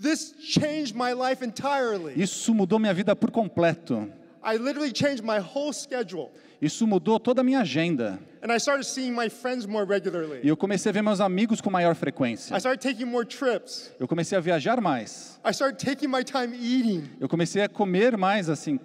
This 0.00 0.34
changed 0.38 0.94
my 0.94 1.14
life 1.14 1.42
entirely. 1.44 2.20
Isso 2.20 2.54
mudou 2.54 2.78
minha 2.78 2.92
vida 2.92 3.16
por 3.16 3.30
completo. 3.30 4.10
I 4.48 4.58
literally 4.58 4.92
changed 4.92 5.24
my 5.24 5.40
whole 5.40 5.72
schedule. 5.72 6.30
Isso 6.62 6.86
mudou 6.86 7.18
toda 7.18 7.40
a 7.40 7.44
minha 7.44 7.60
agenda. 7.62 8.18
And 8.40 8.52
I 8.52 8.58
started 8.58 8.84
seeing 8.84 9.12
my 9.12 9.28
friends 9.28 9.66
more 9.66 9.82
E 9.84 9.88
regularly. 9.88 10.40
eu 10.48 10.56
comecei 10.56 10.90
a 10.90 10.92
ver 10.92 11.02
meus 11.02 11.20
amigos 11.20 11.60
com 11.60 11.68
maior 11.68 11.96
frequência. 11.96 12.54
I 12.54 12.58
started 12.60 12.80
taking 12.80 13.06
more 13.06 13.24
trips. 13.26 13.90
Eu 13.98 14.06
comecei 14.06 14.38
a 14.38 14.40
viajar 14.40 14.80
mais. 14.80 15.40
I 15.44 15.50
started 15.52 15.78
taking 15.84 16.08
my 16.08 16.22
time 16.22 16.54
eating, 16.54 17.10
Eu 17.20 17.28
comecei 17.28 17.60
a 17.62 17.68
comer 17.68 18.16
mais, 18.16 18.48
assim, 18.48 18.78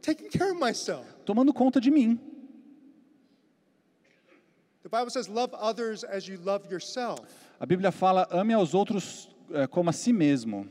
taking 0.00 0.30
care 0.30 0.50
of 0.52 0.58
myself. 0.58 1.04
tomando 1.26 1.52
conta 1.52 1.78
de 1.78 1.90
mim. 1.90 2.18
The 4.82 4.88
Bible 4.88 5.10
says, 5.10 5.28
love 5.28 5.52
others 5.52 6.04
as 6.04 6.26
you 6.28 6.38
love 6.42 6.70
yourself. 6.70 7.20
A 7.60 7.66
Bíblia 7.66 7.90
fala: 7.92 8.26
ame 8.30 8.54
aos 8.54 8.72
outros 8.72 9.28
eh, 9.52 9.66
como 9.66 9.90
a 9.90 9.92
si 9.92 10.12
mesmo. 10.12 10.66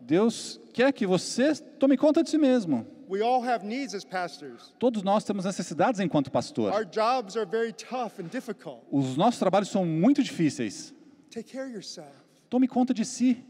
Deus 0.00 0.60
quer 0.72 0.92
que 0.92 1.06
você 1.06 1.54
tome 1.78 1.96
conta 1.96 2.22
de 2.22 2.30
si 2.30 2.38
mesmo. 2.38 2.86
We 3.08 3.22
all 3.22 3.42
have 3.42 3.64
needs 3.64 3.94
as 3.94 4.04
pastors. 4.04 4.74
Todos 4.78 5.02
nós 5.02 5.24
temos 5.24 5.44
necessidades 5.44 6.00
enquanto 6.00 6.30
pastor. 6.30 6.72
Our 6.72 6.84
jobs 6.84 7.36
are 7.36 7.46
very 7.46 7.72
tough 7.72 8.18
and 8.18 8.28
difficult. 8.28 8.82
Os 8.90 9.16
nossos 9.16 9.38
trabalhos 9.38 9.68
são 9.68 9.84
muito 9.84 10.22
difíceis. 10.22 10.94
Take 11.30 11.52
care 11.52 11.66
of 11.66 11.72
yourself. 11.72 12.10
Tome 12.48 12.66
conta 12.66 12.94
de 12.94 13.04
si. 13.04 13.44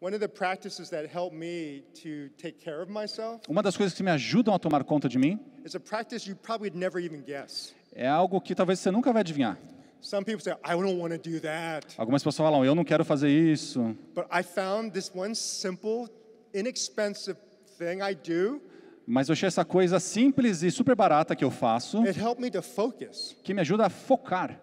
One 0.00 0.14
of 0.14 0.20
the 0.20 0.28
practices 0.28 0.90
that 0.90 1.06
help 1.12 1.32
me 1.32 1.82
to 2.02 2.28
take 2.36 2.58
care 2.58 2.80
of 2.80 2.90
myself 2.90 3.40
Uma 3.48 3.62
das 3.62 3.76
coisas 3.76 3.94
que 3.96 4.02
me 4.02 4.10
ajudam 4.10 4.54
a 4.54 4.58
tomar 4.58 4.84
conta 4.84 5.08
de 5.08 5.18
mim 5.18 5.40
is 5.64 5.74
a 5.74 5.80
practice 5.80 6.28
you 6.28 6.36
probably 6.36 6.70
would 6.70 6.78
never 6.78 7.00
even 7.00 7.20
guess. 7.22 7.74
é 7.92 8.06
algo 8.06 8.40
que 8.40 8.54
talvez 8.54 8.78
você 8.78 8.90
nunca 8.90 9.12
vai 9.12 9.20
adivinhar. 9.20 9.58
Some 10.00 10.24
people 10.24 10.40
say, 10.40 10.52
I 10.64 10.74
don't 10.76 10.98
want 10.98 11.12
to 11.12 11.18
do 11.18 11.40
that. 11.40 11.86
Algumas 11.98 12.22
pessoas 12.22 12.36
falam: 12.48 12.64
eu 12.64 12.74
não 12.74 12.84
quero 12.84 13.04
fazer 13.04 13.28
isso. 13.28 13.96
But 14.14 14.26
I 14.30 14.42
found 14.42 14.92
this 14.92 15.10
one 15.14 15.34
simple, 15.34 16.08
inexpensive 16.54 17.36
thing 17.78 18.00
I 18.02 18.14
do. 18.14 18.60
Mas 19.06 19.28
eu 19.28 19.32
achei 19.32 19.46
essa 19.46 19.64
coisa 19.64 19.98
simples 19.98 20.62
e 20.62 20.70
super 20.70 20.94
barata 20.94 21.34
que 21.34 21.42
eu 21.44 21.50
faço 21.50 22.02
It 22.06 22.18
helped 22.20 22.42
me 22.42 22.50
to 22.50 22.60
focus 22.62 23.36
que 23.42 23.54
me 23.54 23.60
ajuda 23.62 23.86
a 23.86 23.90
focar. 23.90 24.60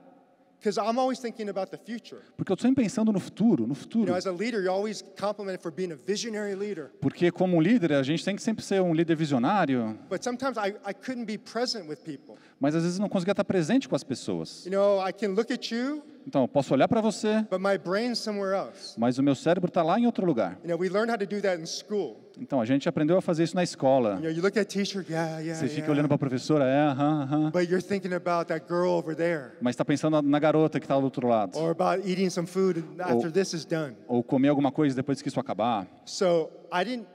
because 0.59 0.79
I'm 0.79 0.97
always 0.99 1.19
thinking 1.19 1.49
about 1.49 1.69
the 1.71 1.77
future. 1.77 2.21
Porque 2.37 2.51
eu 2.51 2.55
estou 2.55 2.67
sempre 2.67 2.83
pensando 2.83 3.11
no 3.11 3.19
futuro, 3.19 3.63
no 3.67 3.73
You 3.73 3.75
futuro. 3.75 4.05
know, 4.07 4.15
as 4.15 4.25
a 4.25 4.31
leader, 4.31 4.59
you're 4.61 4.69
always 4.69 5.03
complimented 5.19 5.61
for 5.61 5.71
being 5.71 5.91
a 5.91 5.95
visionary 5.95 6.55
leader. 6.55 6.91
Porque 7.01 7.31
como 7.31 7.59
líder, 7.61 7.93
a 7.93 8.01
gente 8.03 8.23
tem 8.25 8.35
que 8.35 8.41
sempre 8.41 8.63
ser 8.63 8.81
um 8.81 8.93
líder 8.93 9.15
visionário, 9.15 9.97
But 10.09 10.23
sometimes 10.23 10.57
I, 10.57 10.75
I 10.87 10.93
couldn't 10.93 11.25
be 11.25 11.37
present 11.37 11.87
with 11.87 11.97
people. 12.03 12.35
Mas 12.59 12.75
às 12.75 12.83
vezes 12.83 12.99
não 12.99 13.09
conseguia 13.09 13.33
estar 13.33 13.43
presente 13.43 13.87
com 13.89 13.95
as 13.95 14.03
pessoas. 14.03 14.65
You 14.65 14.71
know, 14.71 15.07
I 15.07 15.11
can 15.13 15.29
look 15.29 15.51
at 15.51 15.71
you, 15.71 16.01
Então, 16.27 16.41
eu 16.41 16.47
posso 16.47 16.73
olhar 16.73 16.87
para 16.87 17.01
você, 17.01 17.45
but 17.51 17.59
my 17.61 17.77
brain's 17.77 18.17
somewhere 18.17 18.55
else. 18.57 18.95
mas 18.97 19.19
o 19.19 19.23
meu 19.23 19.35
cérebro 19.35 19.67
está 19.67 19.83
lá 19.83 19.99
em 19.99 20.05
outro 20.07 20.25
lugar. 20.25 20.57
You 20.63 20.69
know, 20.69 20.79
we 20.79 20.89
learned 20.89 21.11
how 21.11 21.17
to 21.19 21.25
do 21.27 21.39
that 21.41 21.61
in 21.61 21.65
school. 21.67 22.17
Então, 22.39 22.59
a 22.59 22.65
gente 22.65 22.89
aprendeu 22.89 23.15
a 23.17 23.21
fazer 23.21 23.43
isso 23.43 23.55
na 23.55 23.61
escola. 23.63 24.15
You 24.15 24.21
know, 24.21 24.31
you 24.31 24.41
look 24.41 24.57
at 24.57 24.65
teacher, 24.67 25.05
yeah, 25.07 25.39
yeah, 25.39 25.53
Você 25.59 25.67
fica 25.67 25.81
yeah. 25.81 25.91
olhando 25.93 26.07
para 26.07 26.15
a 26.15 26.19
professora, 26.19 26.65
é, 26.65 26.81
aham, 26.87 27.21
aham. 27.23 27.51
But 27.51 27.69
you're 27.69 27.79
thinking 27.81 28.13
about 28.13 28.47
that 28.47 28.65
girl 28.67 28.89
over 28.89 29.15
there, 29.15 29.51
Mas 29.61 29.73
está 29.73 29.85
pensando 29.85 30.19
na 30.21 30.39
garota 30.39 30.79
que 30.79 30.85
está 30.85 30.97
do 30.97 31.03
outro 31.03 31.27
lado. 31.27 31.57
or 31.59 31.69
about 31.71 32.09
eating 32.09 32.29
some 32.31 32.47
food 32.47 32.83
after 32.99 33.27
Oh. 33.27 33.31
this 33.31 33.53
is 33.53 33.63
done. 33.63 33.95
Ou 34.07 34.23
comer 34.23 34.49
alguma 34.49 34.71
coisa 34.71 34.95
depois 34.95 35.21
que 35.21 35.29
isso 35.29 35.39
acabar. 35.39 35.85
So 36.05 36.49
I 36.73 36.83
didn't 36.83 37.05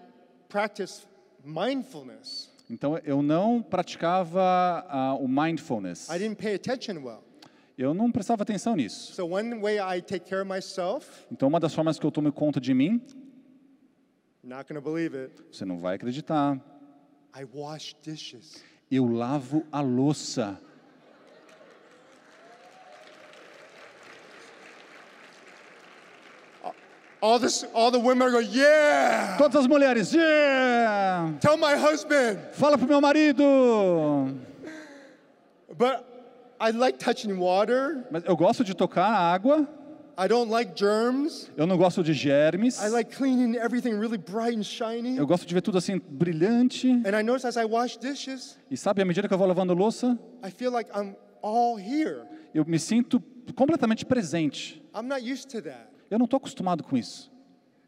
practice 0.49 1.03
mindfulness. 1.45 2.50
Então, 2.71 2.97
eu 2.99 3.21
não 3.21 3.61
praticava 3.61 4.41
ah, 4.89 5.15
o 5.15 5.27
mindfulness. 5.27 6.09
I 6.09 6.19
didn't 6.19 6.37
pay 6.37 6.55
attention 6.55 7.03
well. 7.05 7.25
Eu 7.77 7.93
não 7.93 8.13
prestava 8.13 8.45
atenção 8.45 8.77
nisso. 8.77 9.13
So 9.15 9.25
one 9.27 9.59
way 9.61 9.79
I 9.79 10.01
take 10.01 10.29
care 10.29 10.43
of 10.43 10.49
myself, 10.49 11.27
Então, 11.33 11.49
uma 11.49 11.59
das 11.59 11.75
formas 11.75 11.99
que 11.99 12.07
eu 12.07 12.11
tomo 12.13 12.31
conta 12.33 12.61
de 12.61 12.73
mim, 12.73 13.03
not 14.45 14.69
gonna 14.73 14.81
believe 14.81 15.17
it, 15.17 15.33
você 15.51 15.65
não 15.65 15.79
vai 15.79 15.97
acreditar, 15.97 16.61
I 17.37 17.45
wash 17.53 17.97
dishes. 18.03 18.63
eu 18.91 19.07
lavo 19.07 19.65
a 19.73 19.81
louça. 19.81 20.61
All 27.23 27.39
this, 27.39 27.65
all 27.75 27.91
the 27.91 27.99
women 27.99 28.23
are 28.29 28.31
going, 28.31 28.49
yeah. 28.51 29.37
Todas 29.37 29.57
as 29.57 29.67
mulheres, 29.67 30.15
yeah! 30.15 31.33
Tell 31.41 31.59
my 31.59 31.77
husband. 31.77 32.39
Fala 32.55 32.79
pro 32.79 32.87
meu 32.87 33.01
marido! 33.01 34.35
But 35.77 36.07
I 36.59 36.71
like 36.71 36.99
touching 36.99 37.39
water. 37.39 38.05
Mas 38.11 38.23
eu 38.25 38.37
gosto 38.37 38.65
de 38.65 38.75
tocar 38.75 39.05
a 39.07 39.35
água, 39.35 39.69
I 40.19 40.29
don't 40.29 40.51
like 40.51 40.73
germs. 40.75 41.51
eu 41.57 41.67
não 41.67 41.77
gosto 41.77 42.03
de 42.03 42.13
germes, 42.15 42.79
I 42.83 42.89
like 42.89 43.15
cleaning 43.15 43.57
everything 43.57 43.95
really 43.99 44.19
bright 44.19 44.57
and 44.57 44.63
shiny. 44.65 45.17
eu 45.17 45.27
gosto 45.27 45.47
de 45.47 45.55
ver 45.55 45.61
tudo 45.63 45.77
assim 45.79 45.99
brilhante. 45.99 46.91
And 47.07 47.15
I 47.19 47.23
notice 47.23 47.45
as 47.47 47.57
I 47.57 47.65
wash 47.67 47.97
dishes, 47.99 48.59
E 48.71 48.77
sabe, 48.77 49.03
à 49.03 49.05
medida 49.05 49.29
que 49.29 49.35
eu 49.35 49.39
vou 49.39 49.47
lavando 49.47 49.75
louça, 49.75 50.19
I 50.43 50.51
feel 50.51 50.73
like 50.73 50.91
I'm 50.95 51.15
all 51.43 51.77
here. 51.79 52.23
eu 52.55 52.65
me 52.67 52.79
sinto 52.79 53.23
completamente 53.55 54.05
presente. 54.07 54.83
I'm 54.95 55.07
not 55.07 55.23
used 55.23 55.49
to 55.51 55.61
that. 55.63 55.89
Eu 56.11 56.19
não 56.19 56.25
estou 56.25 56.39
acostumado 56.39 56.83
com 56.83 56.97
isso. 56.97 57.31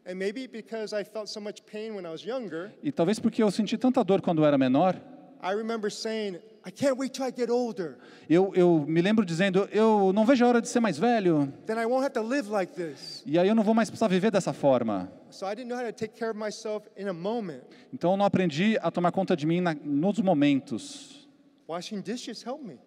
And 0.05 0.15
maybe 0.15 0.47
because 0.47 0.93
I 0.93 1.03
felt 1.03 1.27
so 1.29 1.39
much 1.39 1.61
pain 1.63 1.91
when 1.95 2.05
I 2.05 2.09
was 2.09 2.23
younger, 2.25 2.71
E 2.81 2.91
talvez 2.91 3.19
porque 3.19 3.41
eu 3.43 3.49
senti 3.51 3.77
tanta 3.77 4.03
dor 4.03 4.21
quando 4.21 4.39
eu 4.41 4.45
era 4.45 4.57
menor, 4.57 4.95
I 5.41 5.53
remember 5.55 5.91
saying, 5.91 6.37
I 6.65 6.71
can't 6.71 6.97
wait 6.97 7.13
till 7.13 7.25
I 7.25 7.31
get 7.35 7.49
older. 7.49 7.97
eu, 8.29 8.51
eu 8.55 8.85
me 8.87 9.01
lembro 9.01 9.25
dizendo: 9.25 9.67
eu 9.71 10.11
não 10.13 10.25
vejo 10.25 10.43
a 10.43 10.47
hora 10.47 10.61
de 10.61 10.67
ser 10.69 10.79
mais 10.81 10.97
velho, 10.97 11.51
Then 11.65 11.77
I 11.77 11.85
won't 11.85 12.03
have 12.05 12.13
to 12.13 12.21
live 12.21 12.49
like 12.49 12.73
this. 12.73 13.23
e 13.25 13.37
aí 13.39 13.47
eu 13.47 13.55
não 13.55 13.63
vou 13.63 13.73
mais 13.73 13.89
precisar 13.89 14.07
viver 14.07 14.31
dessa 14.31 14.51
forma. 14.53 15.09
So 15.29 15.45
I 15.45 15.55
didn't 15.55 15.67
know 15.69 15.77
how 15.77 15.85
to 15.85 15.93
take 15.93 16.17
care 16.17 16.31
of 16.31 16.37
myself 16.39 16.87
in 16.97 17.07
a 17.07 17.13
moment. 17.13 17.61
Então 17.93 18.11
eu 18.11 18.17
não 18.17 18.25
aprendi 18.25 18.77
a 18.81 18.89
tomar 18.91 19.11
conta 19.11 19.35
de 19.37 19.45
mim 19.45 19.59
na, 19.61 19.73
nos 19.73 20.19
momentos. 20.19 21.27
Washing 21.67 22.01
dishes 22.01 22.41
helped 22.45 22.65
me. 22.65 22.77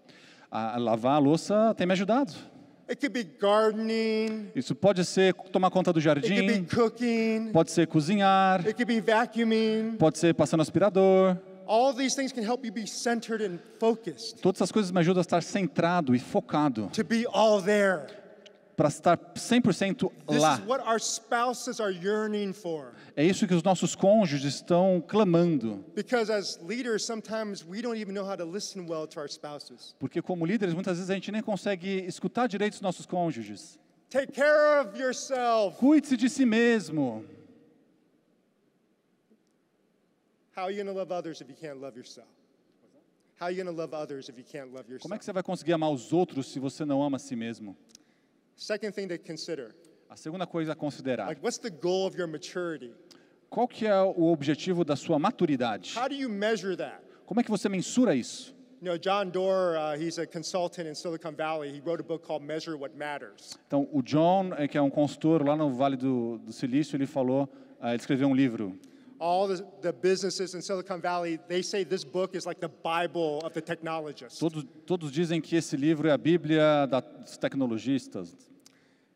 A 0.51 0.77
lavar 0.79 1.15
a 1.17 1.19
louça 1.19 1.75
tem 1.77 1.87
me 1.87 1.93
ajudado. 1.95 2.33
It 2.89 3.01
could 3.01 3.13
be 3.13 3.25
gardening. 3.25 4.51
Isso 4.55 4.75
pode 4.75 5.05
ser 5.05 5.35
tomar 5.53 5.71
conta 5.71 5.93
do 5.93 5.99
It 5.99 6.05
could 6.05 6.23
be 6.23 6.37
jardim, 6.37 6.65
cooking. 6.67 7.51
pode 7.53 7.71
ser 7.71 7.87
cozinhar, 7.87 8.61
It 8.67 8.75
could 8.75 8.87
be 8.87 9.01
vacuuming. 9.01 9.97
pode 9.99 10.17
ser 10.19 10.33
passando 10.35 10.61
aspirador. 10.63 11.37
All 11.67 11.93
these 11.93 12.15
things 12.15 12.31
can 12.33 12.45
help 12.45 12.65
you 12.65 12.71
be 12.73 12.87
centered 12.87 13.43
and 13.43 13.59
focused, 13.81 14.41
Todas 14.41 14.61
essas 14.61 14.71
coisas 14.71 14.93
me 14.93 15.01
ajudam 15.01 15.19
a 15.21 15.23
estar 15.23 15.43
centrado 15.43 16.15
e 16.15 16.21
focado, 16.21 16.89
para 18.77 18.89
estar 18.89 19.17
100% 19.17 20.11
This 20.29 20.41
lá. 20.41 20.61
É 23.17 23.25
isso 23.25 23.47
que 23.47 23.55
os 23.55 23.63
nossos 23.63 23.95
cônjuges 23.95 24.55
estão 24.55 25.03
clamando. 25.07 25.85
Because 25.95 26.31
as 26.31 26.59
leaders, 26.63 27.05
sometimes 27.05 27.65
we 27.65 27.81
don't 27.81 27.99
even 27.99 28.13
know 28.13 28.25
how 28.25 28.37
to 28.37 28.45
listen 28.45 28.87
well 28.87 29.07
to 29.07 29.19
our 29.19 29.29
spouses. 29.29 29.95
Porque 29.99 30.21
como 30.21 30.45
líderes, 30.45 30.75
muitas 30.75 30.99
vezes 30.99 31.11
a 31.11 31.15
gente 31.15 31.33
nem 31.33 31.43
consegue 31.43 32.05
escutar 32.07 32.47
direito 32.47 32.75
os 32.75 32.81
nossos 32.83 33.07
cônjuges. 33.07 33.79
Take 34.11 34.33
care 34.33 34.81
of 34.83 34.99
yourself. 34.99 35.79
Cuide-se 35.79 36.17
de 36.17 36.29
si 36.29 36.45
mesmo. 36.45 37.25
How 40.55 40.65
are 40.65 40.71
you 40.71 40.83
going 40.83 40.95
to 40.95 40.99
love 40.99 41.13
others 41.13 41.41
if 41.41 41.49
you 41.49 41.57
can't 41.57 41.81
love 41.81 41.97
yourself? 41.97 42.29
How 43.39 43.47
are 43.47 43.51
you 43.53 43.63
going 43.63 43.75
to 43.75 43.79
love 43.79 43.93
others 43.95 44.29
if 44.31 44.39
you 44.39 44.45
can't 44.45 44.73
love 44.73 44.85
Como 44.87 44.93
é 44.93 44.93
yourself? 44.95 45.19
que 45.19 45.25
você 45.25 45.33
vai 45.33 45.43
conseguir 45.43 45.73
amar 45.73 45.91
os 45.91 46.13
outros 46.13 46.47
se 46.51 46.59
você 46.59 46.85
não 46.85 47.03
ama 47.03 47.17
a 47.17 47.19
si 47.19 47.37
mesmo? 47.37 47.77
Second 48.57 48.93
thing 48.95 49.07
to 49.09 49.19
consider, 49.19 49.75
A 50.09 50.17
segunda 50.17 50.47
coisa 50.47 50.73
a 50.73 50.75
considerar. 50.75 51.27
like 51.29 51.43
what's 51.43 51.59
the 51.59 51.71
goal 51.71 52.07
of 52.07 52.17
your 52.17 52.27
maturity? 52.27 52.93
Qual 53.51 53.69
que 53.69 53.87
é 53.87 54.01
o 54.03 54.33
objetivo 54.33 54.85
da 54.85 54.97
sua 54.97 55.19
maturidade? 55.19 55.95
How 55.97 56.09
do 56.09 56.15
you 56.15 56.29
measure 56.29 56.77
that? 56.77 57.01
Como 57.27 57.41
é 57.41 57.45
que 57.45 57.51
você 57.51 57.69
mensura 57.69 58.15
isso? 58.15 58.55
You 58.81 58.87
know, 58.93 58.99
John 58.99 59.31
Doerr, 59.31 59.77
uh, 59.77 59.97
he's 59.99 60.19
a 60.19 60.27
consultant 60.27 60.87
in 60.87 60.95
Silicon 60.95 61.35
Valley. 61.35 61.71
He 61.71 61.81
wrote 61.81 62.01
a 62.01 62.05
book 62.05 62.27
called 62.27 62.45
Measure 62.45 62.77
What 62.77 62.95
Matters. 62.97 63.57
Então, 63.67 63.89
o 63.93 64.03
John, 64.03 64.53
eh, 64.57 64.69
que 64.69 64.77
é 64.77 64.83
um 64.83 64.91
consultor 64.91 65.43
lá 65.47 65.57
no 65.57 65.71
Vale 65.71 65.97
do, 65.97 66.39
do 66.39 66.53
Silício, 66.53 66.95
ele 66.97 67.07
falou, 67.07 67.49
ah, 67.81 67.91
ele 67.91 67.97
escreveu 68.01 68.29
um 68.29 68.35
livro. 68.35 68.79
All 69.19 69.49
the, 69.49 69.65
the 69.81 69.93
businesses 69.93 70.55
in 70.55 70.61
Silicon 70.63 71.01
Valley, 71.01 71.39
they 71.49 71.63
say 71.63 71.85
this 71.85 72.05
book 72.05 72.35
is 72.35 72.47
like 72.47 72.61
the 72.61 72.69
Bible 72.69 73.41
of 73.45 73.53
the 73.55 73.61
technologists. 73.61 74.39
Todos, 74.39 74.65
todos 74.87 75.11
dizem 75.11 75.41
que 75.41 75.57
esse 75.57 75.77
livro 75.77 76.09
é 76.09 76.13
a 76.13 76.19
Bíblia 76.19 76.87
dos 76.87 77.37
tecnologistas. 77.39 78.35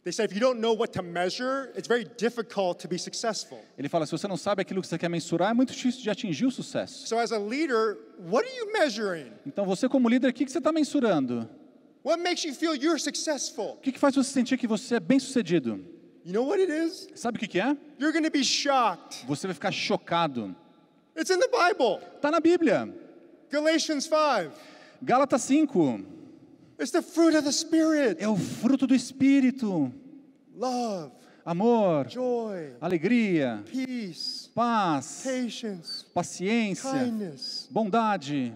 They 0.02 0.12
say 0.12 0.24
if 0.24 0.32
you 0.32 0.40
don't 0.40 0.60
know 0.60 0.72
what 0.72 0.94
to 0.94 1.02
measure, 1.02 1.72
it's 1.76 1.86
very 1.86 2.06
difficult 2.16 2.78
to 2.80 2.88
be 2.88 2.96
successful. 2.96 3.58
Ele 3.76 3.88
fala, 3.88 4.06
se 4.06 4.12
você 4.12 4.26
não 4.26 4.38
sabe 4.38 4.62
aquilo 4.62 4.80
que 4.80 4.88
você 4.88 4.96
quer 4.96 5.10
mensurar, 5.10 5.50
é 5.50 5.54
muito 5.54 5.74
difícil 5.74 6.02
de 6.02 6.08
atingir 6.08 6.46
o 6.46 6.50
sucesso. 6.50 7.06
So 7.06 7.18
as 7.18 7.32
a 7.32 7.38
leader, 7.38 7.98
what 8.18 8.48
are 8.48 8.56
you 8.56 8.72
measuring? 8.72 9.30
Então, 9.44 9.66
você 9.66 9.88
como 9.90 10.08
líder, 10.08 10.28
o 10.28 10.32
que 10.32 10.46
que 10.46 10.50
você 10.50 10.58
está 10.58 10.72
mensurando? 10.72 11.46
What 12.02 12.22
makes 12.22 12.44
you 12.44 12.54
feel 12.54 12.74
you're 12.74 12.98
successful? 12.98 13.74
O 13.74 13.80
que 13.82 13.92
que 13.92 13.98
faz 13.98 14.14
você 14.14 14.32
sentir 14.32 14.56
que 14.56 14.66
você 14.66 14.94
é 14.94 15.00
bem-sucedido? 15.00 15.84
You 16.24 16.32
know 16.34 16.44
what 16.44 16.60
it 16.60 16.70
is? 16.70 17.08
Sabe 17.14 17.36
o 17.36 17.40
que 17.40 17.46
que 17.48 17.60
é? 17.60 17.76
You're 17.98 18.12
going 18.12 18.24
to 18.24 18.30
be 18.30 18.44
shocked. 18.44 19.24
Você 19.26 19.46
vai 19.46 19.54
ficar 19.54 19.70
chocado. 19.72 20.54
It's 21.16 21.30
in 21.30 21.38
the 21.38 21.48
Bible. 21.48 22.00
Está 22.16 22.30
na 22.30 22.40
Bíblia. 22.40 22.92
Galatians 23.50 24.06
5. 24.06 24.52
Gálatas 25.02 25.46
5. 25.46 26.04
It's 26.78 26.92
the 26.92 27.02
fruit 27.02 27.34
of 27.36 27.44
the 27.44 27.52
Spirit 27.52 28.22
É 28.22 28.28
o 28.28 28.36
fruto 28.36 28.86
do 28.86 28.94
Espírito. 28.94 29.92
love, 30.56 31.10
Amor, 31.44 32.06
joy, 32.08 32.74
alegria, 32.82 33.64
peace, 33.70 34.50
paz, 34.54 35.22
patience, 35.24 36.04
paciência, 36.14 36.90
kindness. 36.92 37.66
bondade. 37.70 38.54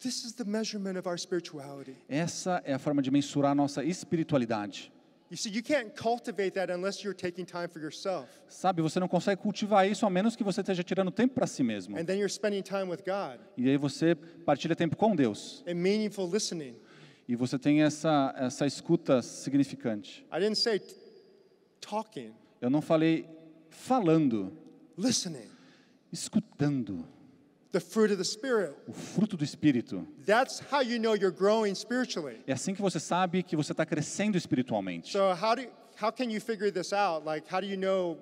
This 0.00 0.24
is 0.24 0.32
the 0.34 0.44
measurement 0.44 0.96
of 0.96 1.08
our 1.08 1.18
spirituality. 1.18 1.96
Essa 2.08 2.62
é 2.64 2.72
a 2.74 2.78
forma 2.78 3.02
de 3.02 3.10
mensurar 3.10 3.50
a 3.52 3.54
nossa 3.56 3.84
espiritualidade. 3.84 4.92
You 5.30 5.36
see, 5.36 5.50
you 5.50 5.62
can't 5.62 5.94
cultivate 5.94 6.52
that 6.54 6.70
unless 6.70 7.04
you're 7.04 7.14
taking 7.14 7.44
time 7.44 7.68
for 7.68 7.80
yourself. 7.82 8.28
Sabe, 8.48 8.80
você 8.80 8.98
não 8.98 9.06
consegue 9.08 9.42
cultivar 9.42 9.86
isso 9.86 10.06
a 10.06 10.10
menos 10.10 10.34
que 10.34 10.42
você 10.42 10.62
esteja 10.62 10.82
tirando 10.82 11.10
tempo 11.10 11.34
para 11.34 11.46
si 11.46 11.62
mesmo. 11.62 11.98
And 11.98 12.04
then 12.06 12.16
you're 12.18 12.32
spending 12.32 12.62
time 12.62 12.84
with 12.90 13.02
God 13.04 13.38
E 13.56 13.68
aí 13.68 13.76
você 13.76 14.14
partilha 14.14 14.74
tempo 14.74 14.96
com 14.96 15.14
Deus. 15.14 15.62
and 15.68 15.74
meaningful 15.74 16.26
listening. 16.30 16.76
E 17.28 17.36
você 17.36 17.58
tem 17.58 17.82
essa, 17.82 18.34
essa 18.38 18.66
escuta 18.66 19.20
significante. 19.20 20.24
I 20.32 20.38
didn't 20.40 20.56
say 20.56 20.80
talking, 21.80 22.32
Eu 22.60 22.70
não 22.70 22.80
falei 22.80 23.28
falando, 23.68 24.50
listening. 24.96 25.46
escutando. 26.10 27.06
The 27.70 27.80
fruit 27.80 28.10
of 28.10 28.16
the 28.16 28.24
Spirit. 28.24 28.74
O 28.86 28.92
fruto 28.92 29.36
do 29.36 29.44
Espírito. 29.44 30.06
That's 30.24 30.60
how 30.72 30.80
you 30.80 30.98
know 30.98 31.14
you're 31.14 31.36
growing 31.36 31.74
spiritually. 31.74 32.40
É 32.46 32.52
assim 32.52 32.74
que 32.74 32.80
você 32.80 32.98
sabe 32.98 33.42
que 33.42 33.54
você 33.56 33.72
está 33.72 33.84
crescendo 33.84 34.36
espiritualmente. 34.36 35.12
So 35.12 35.34
how 35.34 35.54
do 35.54 35.66
how 36.00 36.10
can 36.10 36.30
you 36.30 36.40
figure 36.40 36.70
this 36.70 36.92
out? 36.92 37.26
Like 37.26 37.46
how 37.52 37.60
do 37.60 37.66
you 37.66 37.76
know 37.76 38.16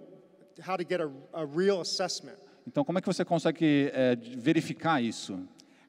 how 0.60 0.76
to 0.76 0.84
get 0.84 1.00
a, 1.00 1.10
a 1.32 1.44
real 1.44 1.80
assessment? 1.80 2.38
Então, 2.66 2.84
como 2.84 2.98
é 2.98 3.00
que 3.00 3.06
você 3.06 3.24
consegue 3.24 3.90
é, 3.94 4.16
verificar 4.16 5.00
isso? 5.00 5.38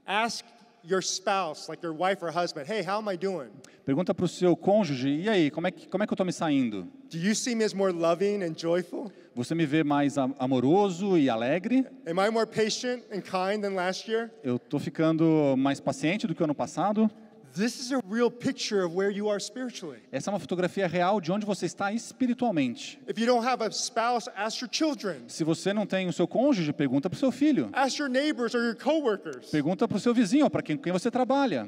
Ask 0.05 0.45
your 0.87 1.01
spouse, 1.01 1.67
like 1.67 1.83
your 1.83 1.93
wife 1.93 2.23
or 2.23 2.31
husband, 2.31 2.65
hey, 2.67 2.81
how 2.81 2.97
am 2.97 3.09
I 3.09 3.17
doing? 3.17 3.49
Pergunta 3.85 4.13
para 4.13 4.25
o 4.25 4.27
seu 4.27 4.55
cônjuge, 4.55 5.09
e 5.09 5.29
aí, 5.29 5.51
como 5.51 5.67
é 5.67 5.71
que, 5.71 5.87
como 5.87 6.03
é 6.03 6.07
que 6.07 6.11
eu 6.11 6.15
estou 6.15 6.25
me 6.25 6.33
saindo? 6.33 6.87
Do 7.09 7.17
you 7.17 7.35
see 7.35 7.55
me 7.55 7.63
as 7.63 7.73
more 7.73 7.91
loving 7.91 8.43
and 8.43 8.53
joyful? 8.57 9.11
Você 9.35 9.53
me 9.53 9.65
vê 9.65 9.83
mais 9.83 10.17
amoroso 10.17 11.17
e 11.17 11.29
alegre? 11.29 11.85
Am 12.05 12.19
I 12.19 12.29
more 12.31 12.45
patient 12.47 13.03
and 13.11 13.21
kind 13.21 13.61
than 13.61 13.75
last 13.75 14.09
year? 14.09 14.31
Eu 14.43 14.55
estou 14.55 14.79
ficando 14.79 15.55
mais 15.57 15.79
paciente 15.79 16.25
do 16.25 16.33
que 16.33 16.41
o 16.41 16.45
ano 16.45 16.55
passado? 16.55 17.09
This 17.57 17.79
is 17.79 17.91
a 17.91 17.99
real 18.07 18.29
picture 18.29 18.83
of 18.85 18.95
where 18.95 19.09
you 19.09 19.27
are 19.31 19.39
spiritually. 19.39 19.97
Essa 20.11 20.29
é 20.29 20.33
uma 20.33 20.39
fotografia 20.39 20.85
real 20.85 21.19
de 21.19 21.31
onde 21.31 21.43
você 21.43 21.65
está 21.65 21.91
espiritualmente. 21.91 22.99
If 23.07 23.17
you 23.17 23.25
don't 23.25 23.43
have 23.43 23.63
a 23.63 23.71
spouse, 23.71 24.29
ask 24.35 24.61
your 24.61 24.69
children. 24.71 25.27
Se 25.27 25.43
você 25.43 25.73
não 25.73 25.87
tem 25.87 26.07
o 26.07 26.13
seu 26.13 26.27
cônjuge, 26.27 26.71
pergunta 26.71 27.09
para 27.09 27.17
o 27.17 27.19
seu 27.19 27.31
filho. 27.31 27.69
Ask 27.73 27.97
your 27.97 28.09
neighbors 28.09 28.53
or 28.53 28.61
your 28.61 28.75
coworkers. 28.75 29.49
Pergunta 29.49 29.87
para 29.87 29.97
o 29.97 29.99
seu 29.99 30.13
vizinho, 30.13 30.43
ou 30.43 30.49
para 30.51 30.61
quem, 30.61 30.77
quem 30.77 30.93
você 30.93 31.09
trabalha. 31.09 31.67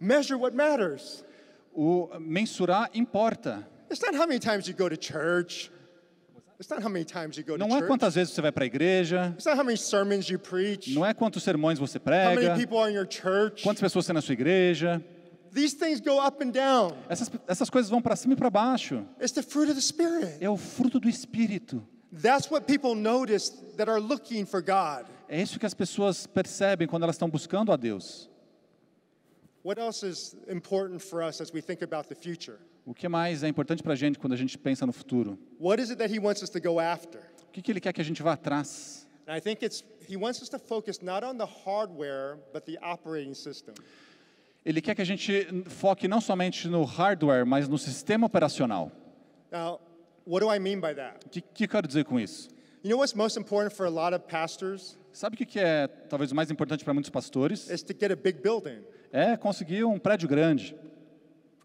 Measure 0.00 0.40
what 0.40 0.56
matters. 0.56 1.22
O 1.74 2.08
mensurar 2.18 2.88
importa. 2.94 3.68
It's 3.90 4.00
not 4.00 4.16
how 4.16 4.26
many 4.26 4.40
times 4.40 4.66
you 4.66 4.74
go 4.74 4.88
to 4.88 4.96
church. 4.96 5.70
It's 6.58 6.70
not 6.70 6.82
how 6.82 6.88
many 6.90 7.04
times 7.04 7.36
you 7.36 7.44
go 7.44 7.52
to 7.52 7.58
Não 7.58 7.68
é 7.68 7.80
church. 7.80 7.86
quantas 7.86 8.14
vezes 8.14 8.32
você 8.34 8.40
vai 8.40 8.50
para 8.50 8.64
a 8.64 8.66
igreja, 8.66 9.32
It's 9.34 9.44
not 9.44 9.58
how 9.58 9.64
many 9.64 9.76
sermons 9.76 10.28
you 10.28 10.38
preach. 10.38 10.92
não 10.94 11.04
é 11.06 11.12
quantos 11.12 11.42
sermões 11.42 11.78
você 11.78 11.98
How 11.98 12.04
many 12.06 12.36
prega, 12.36 12.54
people 12.56 12.78
are 12.78 12.90
in 12.90 12.94
your 12.96 13.06
church. 13.08 13.62
quantas 13.62 13.80
pessoas 13.80 14.06
tem 14.06 14.14
na 14.14 14.20
sua 14.22 14.32
igreja. 14.32 15.00
These 15.52 15.74
things 15.74 16.00
go 16.00 16.20
up 16.20 16.42
and 16.42 16.50
down. 16.50 16.96
Essas, 17.08 17.30
essas 17.46 17.70
coisas 17.70 17.90
vão 17.90 18.00
para 18.00 18.16
cima 18.16 18.34
e 18.34 18.36
para 18.36 18.50
baixo. 18.50 19.06
It's 19.20 19.32
the 19.32 19.42
fruit 19.42 19.70
of 19.70 19.74
the 19.74 19.80
Spirit. 19.80 20.38
É 20.40 20.48
o 20.48 20.56
fruto 20.56 21.00
do 21.00 21.08
Espírito. 21.08 21.82
That's 22.12 22.50
what 22.50 22.66
people 22.66 22.94
notice 22.94 23.50
that 23.76 23.90
are 23.90 24.00
looking 24.00 24.46
for 24.46 24.62
God. 24.62 25.06
É 25.28 25.40
isso 25.40 25.58
que 25.58 25.66
as 25.66 25.74
pessoas 25.74 26.26
percebem 26.26 26.88
quando 26.88 27.02
elas 27.02 27.16
estão 27.16 27.28
buscando 27.28 27.70
a 27.70 27.76
Deus. 27.76 28.28
What 29.62 29.78
else 29.78 30.02
is 30.06 30.34
important 30.48 31.00
for 31.02 31.22
us 31.22 31.40
as 31.40 31.52
we 31.52 31.60
think 31.60 31.82
about 31.82 32.08
the 32.08 32.14
future? 32.14 32.58
O 32.86 32.94
que 32.94 33.06
mais 33.06 33.42
é 33.42 33.48
importante 33.48 33.82
para 33.82 33.92
a 33.92 33.96
gente 33.96 34.18
quando 34.18 34.32
a 34.32 34.36
gente 34.36 34.56
pensa 34.56 34.86
no 34.86 34.92
futuro? 34.92 35.38
What 35.60 35.82
is 35.82 35.90
it 35.90 35.98
that 35.98 36.10
He 36.10 36.18
wants 36.18 36.42
us 36.42 36.48
to 36.50 36.60
go 36.60 36.80
after? 36.80 37.20
O 37.48 37.52
que, 37.52 37.60
que 37.60 37.70
Ele 37.70 37.80
quer 37.80 37.92
que 37.92 38.00
a 38.00 38.04
gente 38.04 38.22
vá 38.22 38.32
atrás? 38.32 39.06
And 39.26 39.36
I 39.36 39.40
think 39.40 39.62
it's 39.62 39.84
He 40.08 40.16
wants 40.16 40.40
us 40.40 40.48
to 40.48 40.58
focus 40.58 41.02
not 41.02 41.22
on 41.22 41.36
the 41.36 41.44
hardware, 41.44 42.38
but 42.54 42.64
the 42.64 42.78
operating 42.80 43.34
system. 43.34 43.74
Ele 44.68 44.82
quer 44.82 44.94
que 44.94 45.00
a 45.00 45.04
gente 45.04 45.46
foque 45.70 46.06
não 46.06 46.20
somente 46.20 46.68
no 46.68 46.84
hardware, 46.84 47.46
mas 47.46 47.66
no 47.66 47.78
sistema 47.78 48.26
operacional. 48.26 48.92
Now, 49.50 49.80
what 50.26 50.44
do 50.44 50.54
I 50.54 50.58
mean 50.58 50.78
by 50.78 50.94
that? 50.94 51.24
O 51.24 51.30
que, 51.30 51.40
que 51.40 51.64
eu 51.64 51.68
quero 51.70 51.88
dizer 51.88 52.04
com 52.04 52.20
isso? 52.20 52.50
You 52.84 52.90
know 52.90 52.98
what's 52.98 53.14
most 53.14 53.38
important 53.38 53.74
for 53.74 53.86
a 53.86 53.88
lot 53.88 54.14
of 54.14 54.26
pastors? 54.28 54.98
Sabe 55.10 55.36
o 55.36 55.46
que, 55.46 55.58
é 55.58 55.88
talvez 56.10 56.32
o 56.32 56.34
mais 56.34 56.50
importante 56.50 56.84
para 56.84 56.92
muitos 56.92 57.08
pastores? 57.08 57.70
Is 57.70 57.82
to 57.82 57.94
get 57.98 58.12
a 58.12 58.14
big 58.14 58.42
building. 58.42 58.84
É 59.10 59.38
conseguir 59.38 59.84
um 59.84 59.98
prédio 59.98 60.28
grande. 60.28 60.76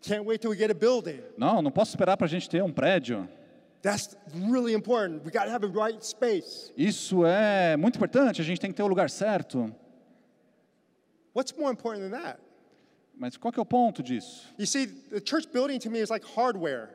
Can't 0.01 0.25
wait 0.25 0.39
till 0.39 0.51
we 0.51 0.55
get 0.55 0.71
a 0.71 0.73
building. 0.73 1.19
Não, 1.37 1.61
não 1.61 1.71
posso 1.71 1.91
esperar 1.91 2.15
para 2.15 2.25
a 2.25 2.29
gente 2.29 2.49
ter 2.49 2.63
um 2.63 2.71
prédio. 2.71 3.27
That's 3.81 4.15
really 4.49 4.73
important. 4.73 5.25
We 5.25 5.31
got 5.31 5.43
to 5.43 5.51
have 5.51 5.59
the 5.59 5.77
right 5.77 6.01
space. 6.05 6.71
Isso 6.77 7.25
é 7.25 7.75
muito 7.75 7.97
importante, 7.97 8.39
a 8.39 8.45
gente 8.45 8.61
tem 8.61 8.71
que 8.71 8.77
ter 8.77 8.83
o 8.83 8.87
lugar 8.87 9.09
certo. 9.09 9.75
What's 11.35 11.51
more 11.51 11.69
important 11.69 12.09
than 12.09 12.17
that? 12.17 12.39
Mas 13.15 13.38
qual 13.38 13.52
que 13.52 13.60
é 13.60 13.62
o 13.62 13.65
ponto 13.65 14.02
disso? 14.04 14.47
You 14.58 14.65
see, 14.67 14.88
the 14.88 15.21
church 15.23 15.47
building 15.52 15.80
to 15.80 15.89
me 15.89 15.99
is 15.99 16.10
like 16.10 16.26
hardware. 16.36 16.89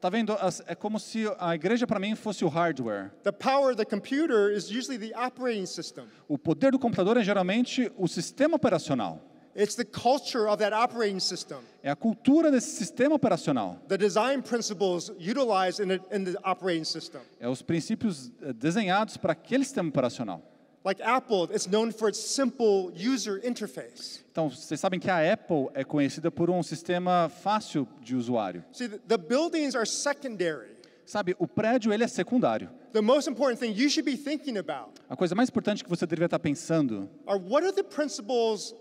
Tá 0.00 0.10
vendo? 0.10 0.36
É 0.66 0.74
como 0.74 1.00
se 1.00 1.24
a 1.38 1.54
igreja 1.54 1.86
para 1.86 1.98
mim 1.98 2.14
fosse 2.14 2.44
o 2.44 2.48
hardware. 2.48 3.10
The 3.22 3.32
power 3.32 3.70
of 3.70 3.76
the 3.76 3.86
computer 3.86 4.50
is 4.52 4.70
usually 4.70 4.98
the 4.98 5.16
operating 5.18 5.64
system. 5.64 6.04
O 6.28 6.36
poder 6.36 6.72
do 6.72 6.78
computador 6.78 7.16
é 7.16 7.24
geralmente 7.24 7.90
o 7.96 8.06
sistema 8.06 8.56
operacional. 8.56 9.18
It's 9.54 9.74
the 9.74 9.84
culture 9.84 10.46
of 10.48 10.58
that 10.58 10.74
operating 10.74 11.20
system, 11.20 11.58
É 11.82 11.90
a 11.90 11.96
cultura 11.96 12.50
desse 12.50 12.70
sistema 12.76 13.14
operacional. 13.14 13.78
the 13.88 13.98
design 13.98 14.42
principles 14.42 15.10
utilized 15.18 15.78
in, 15.78 15.88
the 15.88 16.00
in 16.14 16.24
the 16.24 16.38
operating 16.42 16.84
system. 16.84 17.20
É 17.40 17.48
os 17.48 17.62
princípios 17.62 18.30
eh, 18.42 18.52
desenhados 18.54 19.16
para 19.18 19.32
aquele 19.32 19.64
sistema 19.64 19.88
operacional. 19.90 20.42
Like 20.84 21.00
Apple, 21.00 21.48
it's 21.52 21.68
known 21.68 21.92
for 21.92 22.08
its 22.08 22.18
simple 22.18 22.92
user 22.96 23.40
interface. 23.44 24.20
Então, 24.32 24.50
vocês 24.50 24.80
sabem 24.80 24.98
que 24.98 25.08
a 25.08 25.32
Apple 25.32 25.68
é 25.74 25.84
conhecida 25.84 26.28
por 26.28 26.50
um 26.50 26.60
sistema 26.62 27.28
fácil 27.28 27.86
de 28.00 28.16
usuário. 28.16 28.64
See, 28.72 28.88
the, 28.88 29.16
buildings 29.16 29.76
are 29.76 29.86
secondary. 29.86 30.72
Sabe, 31.06 31.36
o 31.38 31.46
prédio 31.46 31.92
ele 31.92 32.02
é 32.02 32.08
secundário. 32.08 32.68
The 32.92 33.00
most 33.00 33.28
important 33.28 33.60
thing 33.60 33.72
you 33.72 33.88
should 33.88 34.04
be 34.04 34.16
thinking 34.16 34.58
about 34.58 35.00
A 35.08 35.16
coisa 35.16 35.34
mais 35.34 35.48
importante 35.48 35.84
que 35.84 35.90
você 35.90 36.04
deveria 36.04 36.26
estar 36.26 36.38
pensando 36.40 37.08
are 37.26 37.38
what 37.38 37.64
are 37.64 37.72
the 37.72 37.84
principles 37.84 38.74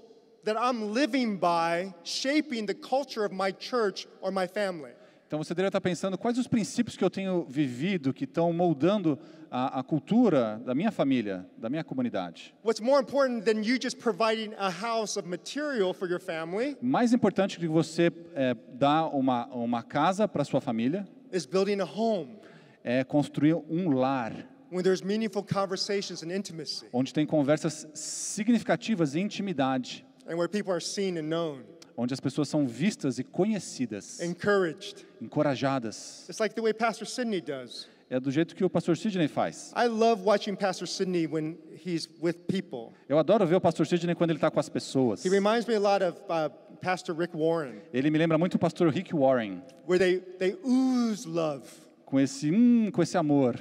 that 0.44 0.58
I'm 0.58 0.92
living 0.92 1.38
by 1.38 1.94
shaping 2.04 2.66
the 2.66 2.74
culture 2.74 3.24
of 3.24 3.34
my 3.34 3.52
church 3.52 4.08
or 4.22 4.32
my 4.32 4.48
family? 4.48 4.92
Então 5.32 5.42
você 5.42 5.54
deveria 5.54 5.70
estar 5.70 5.80
pensando 5.80 6.18
quais 6.18 6.38
os 6.38 6.46
princípios 6.46 6.98
que 6.98 7.06
eu 7.06 7.10
tenho 7.10 7.46
vivido 7.46 8.14
que 8.14 8.26
estão 8.26 8.52
moldando 8.52 9.18
a, 9.50 9.80
a 9.80 9.82
cultura 9.82 10.62
da 10.66 10.76
minha 10.76 10.92
família, 10.92 11.50
da 11.58 11.70
minha 11.70 11.86
comunidade. 11.86 12.54
What's 12.66 12.82
more 12.82 13.02
important 13.02 13.46
than 13.46 13.64
you 13.64 13.80
just 13.82 13.98
providing 13.98 14.54
a 14.58 14.70
house 14.70 15.16
of 15.16 15.26
material 15.30 15.94
for 15.94 16.10
your 16.10 16.20
family 16.20 16.76
Mais 16.82 17.14
importante 17.14 17.58
que 17.58 17.66
você 17.66 18.12
é, 18.36 18.54
dar 18.74 19.08
uma, 19.08 19.46
uma 19.56 19.82
casa 19.82 20.28
para 20.28 20.44
sua 20.44 20.60
família 20.60 21.08
is 21.32 21.46
building 21.46 21.80
a 21.80 21.86
home. 21.86 22.36
é 22.84 23.02
construir 23.06 23.54
um 23.70 23.90
lar. 23.90 24.34
When 24.70 24.84
there's 24.84 25.02
meaningful 25.02 25.46
conversations 25.46 26.24
and 26.24 26.36
intimacy. 26.36 26.88
Onde 26.92 27.14
tem 27.14 27.26
conversas 27.26 27.88
significativas 27.94 29.16
e 29.16 29.22
intimidade, 29.22 30.06
and 30.28 30.36
where 30.36 30.50
people 30.50 30.74
are 30.74 30.84
seen 30.84 31.18
and 31.18 31.30
known, 31.30 31.64
onde 31.98 32.14
as 32.14 32.20
pessoas 32.20 32.48
são 32.50 32.68
vistas 32.68 33.20
e 33.20 33.24
conhecidas, 33.24 34.20
encouraged. 34.22 35.06
encorajadas. 35.22 36.28
It's 36.30 36.40
like 36.40 36.56
the 36.56 36.62
way 36.62 36.74
Pastor 36.74 37.06
Sidney 37.08 37.42
does. 37.42 37.88
É 38.10 38.20
do 38.20 38.30
jeito 38.30 38.54
que 38.56 38.64
o 38.66 38.70
pastor 38.70 38.98
Sidney 38.98 39.30
faz. 39.30 39.72
I 39.74 39.88
love 39.88 40.22
watching 40.26 40.54
Pastor 40.58 40.86
Sidney 40.86 41.28
when 41.28 41.58
he's 41.86 42.10
with 42.22 42.34
people. 42.46 42.92
Eu 43.08 43.18
adoro 43.18 43.46
ver 43.48 43.56
o 43.56 43.62
pastor 43.62 43.88
Sidney 43.88 44.14
quando 44.16 44.32
ele 44.32 44.38
está 44.38 44.52
com 44.52 44.60
as 44.60 44.68
pessoas. 44.68 45.24
He 45.26 45.30
reminds 45.30 45.66
me 45.66 45.76
a 45.76 45.80
lot 45.80 46.04
of 46.04 46.18
uh, 46.30 46.50
Pastor 46.82 47.16
Rick 47.16 47.34
Warren, 47.38 47.76
Ele 47.94 48.10
me 48.12 48.18
lembra 48.18 48.38
muito 48.38 48.56
o 48.56 48.60
pastor 48.60 48.90
Rick 48.90 49.14
Warren, 49.16 49.62
where 49.88 49.98
they, 49.98 50.20
they 50.40 50.58
ooze 50.62 51.26
love. 51.26 51.64
com 52.06 52.20
esse, 52.20 52.52
hum, 52.52 52.92
com 52.92 53.02
esse 53.02 53.16
amor. 53.18 53.58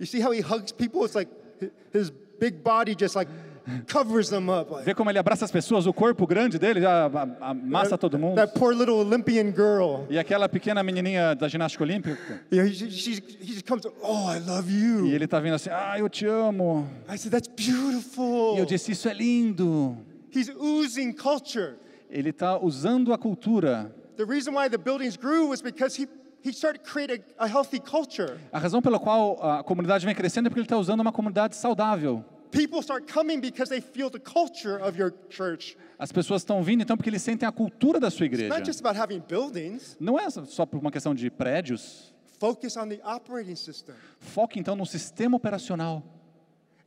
You 0.00 0.06
see 0.06 0.22
how 0.22 0.32
he 0.32 0.40
hugs 0.40 0.72
people? 0.72 1.04
It's 1.04 1.14
like 1.14 1.30
hi- 1.60 1.70
his 1.92 2.10
big 2.40 2.62
body 2.64 2.94
just 2.98 3.14
like 3.14 3.30
covers 3.90 4.28
them 4.30 4.48
up. 4.50 4.70
Like, 4.70 4.84
Vê 4.84 4.94
como 4.94 5.10
ele 5.10 5.18
abraça 5.18 5.44
as 5.44 5.50
pessoas, 5.50 5.86
o 5.86 5.92
corpo 5.92 6.26
grande 6.26 6.58
dele 6.58 6.80
já 6.80 7.10
amassa 7.40 7.96
todo 7.98 8.18
mundo. 8.18 8.36
that 8.36 8.58
poor 8.58 8.72
little 8.74 8.96
Olympian 8.96 9.52
girl. 9.52 10.06
E 10.10 10.18
aquela 10.18 10.48
pequena 10.48 10.82
menininha 10.82 11.34
da 11.34 11.48
ginástica 11.48 11.84
olímpica, 11.84 12.40
You 12.50 12.62
know, 12.62 12.66
he, 12.66 12.90
she, 12.90 13.12
he 13.40 13.52
just 13.54 13.66
comes, 13.66 13.84
oh, 14.02 14.28
I 14.30 14.38
love 14.38 14.70
you. 14.70 15.06
e 15.06 15.14
ele 15.14 15.26
tá 15.26 15.40
vindo 15.40 15.54
assim, 15.54 15.70
ah, 15.70 15.98
eu 15.98 16.08
te 16.08 16.26
amo. 16.26 16.86
I 17.08 17.16
said, 17.16 17.30
that's 17.32 17.48
beautiful. 17.48 18.56
E 18.56 18.58
eu 18.58 18.64
disse, 18.66 18.92
isso 18.92 19.08
é 19.08 19.14
lindo. 19.14 19.96
He's 20.34 20.48
oozing 20.48 21.12
culture. 21.12 21.74
Ele 22.10 22.30
está 22.30 22.58
usando 22.58 23.12
a 23.12 23.18
cultura. 23.18 23.90
The 24.16 24.24
reason 24.24 24.52
why 24.54 24.68
the 24.68 24.78
buildings 24.78 25.16
grew 25.16 25.48
was 25.48 25.62
because 25.62 25.96
he, 26.00 26.06
he 26.42 26.52
started 26.52 26.82
to 26.84 26.90
create 26.90 27.22
a, 27.38 27.44
a 27.44 27.46
healthy 27.48 27.80
culture. 27.80 28.36
A 28.52 28.58
razão 28.58 28.82
pela 28.82 28.98
qual 28.98 29.38
a 29.42 29.62
comunidade 29.64 30.04
vem 30.04 30.14
crescendo 30.14 30.46
é 30.46 30.50
porque 30.50 30.60
ele 30.60 30.66
está 30.66 30.76
usando 30.76 31.00
uma 31.00 31.12
comunidade 31.12 31.56
saudável. 31.56 32.22
People 32.52 32.82
start 32.82 33.06
coming 33.10 33.40
because 33.40 33.70
they 33.70 33.80
feel 33.80 34.10
the 34.10 34.20
culture 34.20 34.78
of 34.80 34.96
your 34.98 35.12
church. 35.30 35.76
As 35.98 36.12
pessoas 36.12 36.42
estão 36.42 36.62
vindo 36.62 36.82
então 36.82 36.96
porque 36.96 37.08
eles 37.08 37.22
sentem 37.22 37.48
a 37.48 37.52
cultura 37.52 37.98
da 37.98 38.10
sua 38.10 38.26
It's 38.26 38.34
igreja. 38.34 38.54
not 38.54 38.66
just 38.66 38.80
about 38.80 38.98
having 39.00 39.20
buildings. 39.26 39.96
Não 39.98 40.18
é 40.18 40.28
só 40.30 40.66
por 40.66 40.78
uma 40.78 40.90
questão 40.90 41.14
de 41.14 41.30
prédios. 41.30 42.12
Focus 42.38 42.76
on 42.76 42.88
the 42.88 43.00
operating 43.04 43.56
system. 43.56 43.94
Foque 44.18 44.60
então 44.60 44.76
no 44.76 44.84
sistema 44.84 45.36
operacional. 45.36 46.02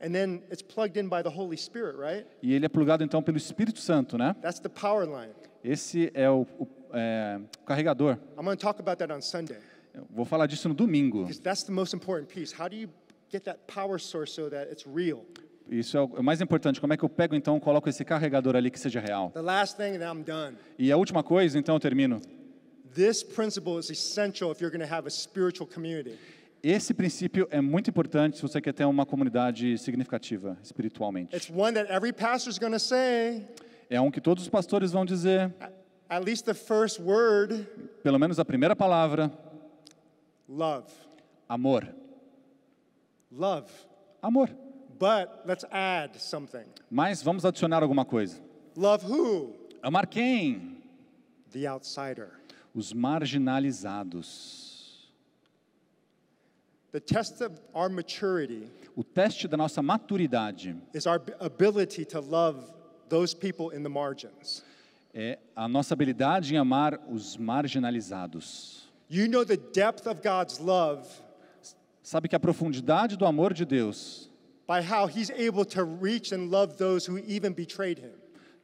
And 0.00 0.12
then 0.12 0.42
it's 0.52 0.62
plugged 0.62 0.96
in 0.98 1.08
by 1.08 1.22
the 1.22 1.30
Holy 1.30 1.56
Spirit, 1.56 1.96
right? 1.98 2.26
E 2.42 2.52
ele 2.54 2.66
é 2.66 2.68
plugado 2.68 3.02
então 3.02 3.22
pelo 3.22 3.38
Espírito 3.38 3.80
Santo, 3.80 4.16
né? 4.16 4.36
That's 4.42 4.60
the 4.60 4.68
power 4.68 5.04
line. 5.06 5.32
Esse 5.64 6.12
é 6.14 6.30
o, 6.30 6.46
o, 6.58 6.68
é, 6.92 7.40
o 7.62 7.64
carregador. 7.64 8.18
I'm 8.38 8.44
going 8.44 8.56
to 8.56 8.62
talk 8.62 8.78
about 8.78 8.98
that 8.98 9.12
on 9.12 9.20
Sunday 9.20 9.58
Eu 9.94 10.06
vou 10.10 10.24
falar 10.26 10.46
disso 10.46 10.68
no 10.68 10.74
domingo. 10.74 11.22
because 11.22 11.40
that's 11.40 11.64
the 11.64 11.72
most 11.72 11.94
important 11.94 12.28
piece. 12.32 12.52
How 12.54 12.68
do 12.68 12.76
you 12.76 12.88
get 13.32 13.42
that 13.44 13.60
power 13.66 13.98
source 13.98 14.32
so 14.34 14.48
that 14.50 14.70
it's 14.70 14.86
real? 14.86 15.24
Isso 15.70 15.96
é 15.96 16.00
o 16.00 16.10
é 16.16 16.20
o 16.20 16.22
mais 16.22 16.40
importante. 16.40 16.80
Como 16.80 16.92
é 16.92 16.96
que 16.96 17.04
eu 17.04 17.08
pego 17.08 17.34
então, 17.34 17.58
coloco 17.58 17.88
esse 17.88 18.04
carregador 18.04 18.54
ali 18.56 18.70
que 18.70 18.78
seja 18.78 19.00
real? 19.00 19.30
The 19.30 19.40
last 19.40 19.76
thing, 19.76 19.96
and 19.96 20.02
I'm 20.02 20.22
done. 20.22 20.56
E 20.78 20.92
a 20.92 20.96
última 20.96 21.22
coisa, 21.22 21.58
então 21.58 21.74
eu 21.74 21.80
termino. 21.80 22.20
This 22.94 23.22
principle 23.22 23.78
is 23.78 23.90
essential 23.90 24.50
if 24.50 24.60
you're 24.60 24.74
going 24.74 24.86
to 24.86 24.94
have 24.94 25.06
a 25.06 25.10
spiritual 25.10 25.68
community. 25.68 26.18
Esse 26.62 26.94
princípio 26.94 27.46
é 27.50 27.60
muito 27.60 27.90
importante 27.90 28.36
se 28.36 28.42
você 28.42 28.60
quer 28.60 28.72
ter 28.72 28.84
uma 28.84 29.04
comunidade 29.04 29.76
significativa 29.78 30.56
espiritualmente. 30.62 31.34
It's 31.36 31.50
one 31.50 31.74
that 31.74 31.92
every 31.92 32.12
pastor 32.12 32.50
is 32.50 32.58
going 32.58 32.72
to 32.72 32.80
say, 32.80 33.46
É 33.88 34.00
um 34.00 34.10
que 34.10 34.20
todos 34.20 34.42
os 34.42 34.48
pastores 34.48 34.90
vão 34.90 35.04
dizer, 35.04 35.54
at 36.08 36.24
least 36.24 36.44
the 36.44 36.54
first 36.54 36.98
word, 37.00 37.66
pelo 38.02 38.18
menos 38.18 38.38
a 38.40 38.44
primeira 38.44 38.74
palavra, 38.74 39.30
love. 40.48 40.90
amor. 41.48 41.86
Love. 43.30 43.70
Amor. 44.22 44.50
But 44.98 45.42
let's 45.46 45.64
add 45.70 46.18
something. 46.20 46.64
Mas 46.90 47.22
vamos 47.22 47.44
adicionar 47.44 47.82
alguma 47.82 48.04
coisa. 48.04 48.40
Love 48.76 49.04
who? 49.04 49.54
Amar 49.82 50.06
quem? 50.06 50.78
The 51.52 51.66
outsider. 51.66 52.30
Os 52.74 52.92
marginalizados. 52.92 54.74
The 56.92 57.00
test 57.00 57.40
of 57.42 57.60
our 57.74 57.88
maturity 57.90 58.70
O 58.96 59.04
teste 59.04 59.46
da 59.46 59.56
nossa 59.56 59.82
maturidade 59.82 60.74
is 60.94 61.06
our 61.06 61.20
ability 61.40 62.06
to 62.06 62.20
love 62.20 62.72
those 63.10 63.34
people 63.34 63.70
in 63.76 63.82
the 63.82 63.88
margins. 63.90 64.62
é 65.14 65.38
a 65.54 65.68
nossa 65.68 65.92
habilidade 65.94 66.54
em 66.54 66.58
amar 66.58 66.98
os 67.10 67.36
marginalizados. 67.36 68.88
You 69.10 69.28
know 69.28 69.44
the 69.44 69.56
depth 69.58 70.06
of 70.06 70.22
God's 70.22 70.58
love 70.58 71.06
Sabe 72.02 72.28
que 72.28 72.36
a 72.36 72.40
profundidade 72.40 73.16
do 73.16 73.26
amor 73.26 73.52
de 73.52 73.64
Deus, 73.64 74.30
by 74.66 74.82
how 74.82 75.06
he's 75.06 75.30
able 75.30 75.64
to 75.64 75.84
reach 75.84 76.32
and 76.32 76.50
love 76.50 76.76
those 76.76 77.06
who 77.06 77.18
even 77.26 77.52
betrayed 77.52 77.98
him, 77.98 78.12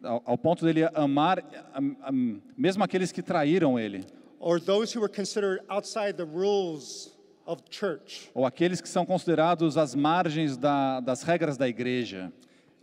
ao, 0.02 0.22
ao 0.26 0.36
ponto 0.38 0.64
dele 0.64 0.88
amar 0.94 1.42
am- 1.74 1.96
am- 2.04 2.42
mesmo 2.56 2.82
aqueles 2.84 3.12
que 3.12 3.22
traíram 3.22 3.78
ele, 3.78 4.04
or 4.40 4.58
those 4.60 4.92
who 4.92 5.00
were 5.00 5.08
considered 5.12 5.60
outside 5.68 6.16
the 6.16 6.24
rules 6.24 7.10
of 7.46 7.62
church. 7.70 8.30
ou 8.34 8.44
aqueles 8.44 8.80
que 8.80 8.88
são 8.88 9.04
considerados 9.06 9.76
às 9.76 9.94
margens 9.94 10.56
da, 10.56 11.00
das 11.00 11.22
regras 11.22 11.56
da 11.56 11.68
igreja. 11.68 12.32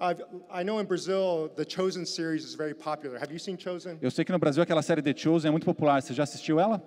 I've, 0.02 0.22
I 0.50 0.64
know 0.64 0.80
in 0.80 0.86
Brazil 0.86 1.50
the 1.58 1.66
Chosen 1.66 2.06
series 2.06 2.46
is 2.46 2.56
very 2.56 2.74
popular. 2.74 3.18
Have 3.20 3.34
you 3.34 3.40
seen 3.40 3.58
Chosen? 3.58 3.98
Eu 4.02 4.10
sei 4.10 4.24
que 4.24 4.32
no 4.32 4.40
Brasil 4.40 4.64
aquela 4.64 4.82
série 4.82 5.02
The 5.02 5.14
Chosen 5.14 5.50
é 5.50 5.52
muito 5.52 5.66
popular. 5.66 6.02
Você 6.02 6.14
já 6.14 6.24
assistiu 6.24 6.58
ela? 6.58 6.82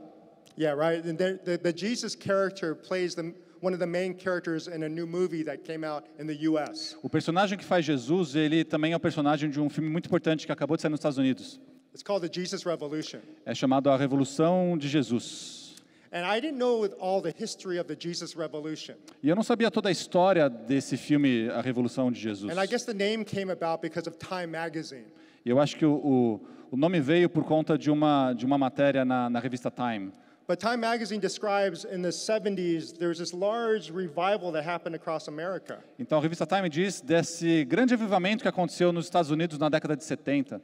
Yeah, 0.58 0.74
right. 0.74 1.06
And 1.06 1.16
there- 1.16 1.36
the, 1.44 1.58
the 1.58 1.72
Jesus 1.76 2.14
character 2.18 2.74
plays 2.74 3.14
the, 3.14 3.34
one 3.62 3.72
of 3.72 3.78
the 3.78 3.86
main 3.86 4.12
characters 4.12 4.66
in 4.66 4.82
a 4.82 4.88
new 4.88 5.06
movie 5.06 5.44
that 5.44 5.62
came 5.64 5.84
out 5.84 6.04
in 6.18 6.26
the 6.26 6.46
U.S. 6.48 6.96
O 7.02 7.08
personagem 7.08 7.56
que 7.56 7.64
faz 7.64 7.84
Jesus, 7.84 8.34
ele 8.34 8.64
também 8.64 8.92
é 8.92 8.96
o 8.96 9.00
personagem 9.00 9.48
de 9.48 9.60
um 9.60 9.70
filme 9.70 9.88
muito 9.88 10.06
importante 10.06 10.44
que 10.44 10.52
acabou 10.52 10.76
de 10.76 10.82
sair 10.82 10.90
nos 10.90 10.98
Estados 10.98 11.16
Unidos. 11.16 11.60
It's 11.92 12.02
called 12.02 12.26
the 12.26 12.40
Jesus 12.40 12.64
Revolution. 12.64 13.20
É 13.46 13.54
chamado 13.54 13.88
A 13.88 13.96
Revolução 13.96 14.76
de 14.76 14.88
Jesus. 14.88 15.76
And 16.12 16.26
I 16.26 16.40
didn't 16.40 16.58
know 16.58 16.84
all 17.00 17.22
the 17.22 17.32
history 17.32 17.78
of 17.78 17.86
the 17.86 17.96
Jesus 17.98 18.34
Revolution. 18.34 18.94
E 19.22 19.28
eu 19.28 19.36
não 19.36 19.42
sabia 19.42 19.70
toda 19.70 19.88
a 19.88 19.92
história 19.92 20.48
desse 20.50 20.96
filme, 20.96 21.48
A 21.50 21.62
Revolução 21.62 22.10
de 22.10 22.20
Jesus. 22.20 22.50
And 22.50 22.62
I 22.62 22.66
guess 22.66 22.84
the 22.84 22.92
name 22.92 23.24
came 23.24 23.50
about 23.50 23.80
because 23.80 24.08
of 24.08 24.18
Time 24.18 24.48
magazine. 24.48 25.06
E 25.44 25.48
eu 25.48 25.58
acho 25.58 25.76
que 25.76 25.86
o, 25.86 25.94
o, 25.94 26.40
o 26.72 26.76
nome 26.76 27.00
veio 27.00 27.30
por 27.30 27.44
conta 27.44 27.78
de 27.78 27.90
uma, 27.90 28.32
de 28.34 28.44
uma 28.44 28.58
matéria 28.58 29.04
na, 29.04 29.30
na 29.30 29.38
revista 29.38 29.70
Time. 29.70 30.12
But 30.52 30.60
Time 30.60 30.80
magazine 30.80 31.18
describes 31.18 31.86
in 31.86 32.02
the 32.02 32.10
70s 32.10 32.98
there's 32.98 33.18
this 33.18 33.32
large 33.32 33.90
revival 33.90 34.52
that 34.52 34.64
happened 34.64 34.94
across 34.94 35.26
America. 35.26 35.82
Então 35.98 36.18
a 36.18 36.20
revista 36.20 36.44
Time 36.44 36.68
diz 36.68 37.00
desse 37.00 37.64
grande 37.64 37.94
avivamento 37.94 38.42
que 38.42 38.48
aconteceu 38.48 38.92
nos 38.92 39.06
Estados 39.06 39.30
Unidos 39.30 39.58
na 39.58 39.70
década 39.70 39.96
de 39.96 40.04
70. 40.04 40.60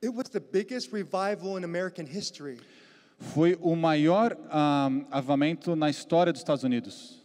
It 0.00 0.14
was 0.14 0.28
the 0.28 0.38
biggest 0.38 0.92
revival 0.92 1.58
in 1.58 1.64
American 1.64 2.06
history. 2.06 2.60
Foi 3.18 3.58
o 3.60 3.74
maior 3.74 4.36
ah, 4.48 4.88
avivamento 5.10 5.74
na 5.74 5.90
história 5.90 6.32
dos 6.32 6.40
Estados 6.40 6.62
Unidos. 6.62 7.20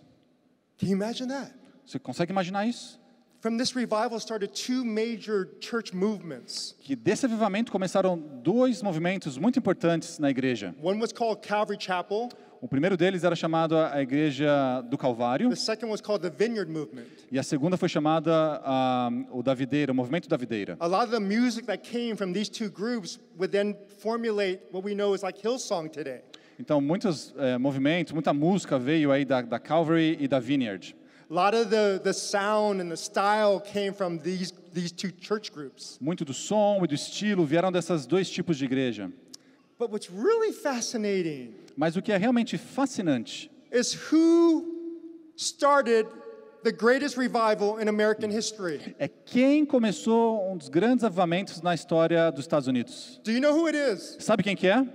Can 0.79 0.87
you 0.87 0.95
imagine 0.95 1.29
that? 1.29 1.53
Você 1.85 1.99
consegue 1.99 2.31
imaginar 2.31 2.65
isso? 2.65 2.99
From 3.47 3.55
this 3.55 3.73
revival 3.77 4.19
started 4.19 4.49
two 4.53 4.83
major 4.83 5.47
church 5.61 5.93
movements. 5.93 6.75
Que 6.81 6.97
desse 6.97 7.25
avivamento 7.25 7.71
começaram 7.71 8.21
dois 8.43 8.81
movimentos 8.81 9.37
muito 9.37 9.57
importantes 9.57 10.19
na 10.19 10.29
igreja. 10.29 10.75
One 10.83 10.99
was 10.99 11.13
called 11.13 11.41
Calvary 11.41 11.77
Chapel, 11.79 12.27
O 12.59 12.67
primeiro 12.67 12.97
deles 12.97 13.23
era 13.23 13.37
chamado 13.37 13.77
a 13.77 14.01
Igreja 14.01 14.81
do 14.89 14.97
Calvário 14.97 15.49
the 15.49 15.55
second 15.55 15.89
was 15.89 16.01
called 16.01 16.21
the 16.21 16.29
Vineyard 16.29 16.69
Movement. 16.69 17.05
e 17.31 17.39
a 17.39 17.43
segunda 17.43 17.77
foi 17.77 17.87
chamada 17.87 18.59
ah, 18.65 19.09
o 19.31 19.41
da 19.41 19.53
Videira, 19.53 19.93
o 19.93 19.95
Movimento 19.95 20.27
da 20.27 20.35
Videira. 20.35 20.75
A 20.81 20.87
lot 20.87 21.05
of 21.05 21.11
the 21.11 21.19
music 21.21 21.67
that 21.67 21.89
came 21.89 22.17
from 22.17 22.33
these 22.33 22.49
two 22.49 22.69
groups 22.69 23.17
would 23.37 23.53
then 23.53 23.77
formulate 23.99 24.59
what 24.73 24.85
we 24.85 24.93
know 24.93 25.13
as 25.13 25.21
like 25.23 25.39
Hillsong 25.41 25.87
today. 25.89 26.19
Então 26.59 26.81
muitos 26.81 27.33
eh, 27.37 27.57
movimentos, 27.57 28.11
muita 28.11 28.33
música 28.33 28.77
veio 28.77 29.09
aí 29.09 29.23
da, 29.23 29.41
da 29.41 29.57
Calvary 29.57 30.17
e 30.19 30.27
da 30.27 30.37
Vineyard. 30.37 30.93
A 31.29 31.33
lot 31.33 31.53
of 31.53 31.69
the, 31.69 31.99
the 32.01 32.13
sound 32.13 32.79
and 32.79 32.89
the 32.89 32.95
style 32.95 33.59
came 33.59 33.93
from 33.93 34.19
these, 34.19 34.53
these 34.73 34.91
two 34.93 35.11
church 35.11 35.51
groups. 35.51 35.97
Muito 35.99 36.23
do 36.23 36.33
som 36.33 36.83
e 36.83 36.87
do 36.87 36.95
estilo 36.95 37.45
vieram 37.45 37.69
desses 37.71 38.05
dois 38.05 38.29
tipos 38.29 38.57
de 38.57 38.65
igreja. 38.65 39.11
But 39.77 39.91
what's 39.91 40.09
really 40.09 40.53
fascinating 40.53 41.53
Mas 41.75 41.95
o 41.97 42.01
que 42.01 42.11
é 42.11 42.17
realmente 42.17 42.57
fascinante 42.57 43.51
is 43.71 43.93
who 44.11 44.65
started 45.35 46.07
the 46.63 46.71
greatest 46.71 47.17
revival 47.17 47.77
in 47.79 47.87
American 47.89 48.31
history. 48.31 48.95
é 48.97 49.07
quem 49.07 49.65
começou 49.65 50.49
um 50.51 50.57
dos 50.57 50.69
grandes 50.69 51.03
avivamentos 51.03 51.61
na 51.61 51.75
história 51.75 52.31
dos 52.31 52.45
Estados 52.45 52.67
Unidos. 52.67 53.19
Do 53.23 53.31
you 53.31 53.41
know 53.41 53.53
who 53.53 53.67
it 53.67 53.77
is? 53.77 54.17
Sabe 54.19 54.43
quem 54.43 54.55
que 54.55 54.67
é? 54.67 54.87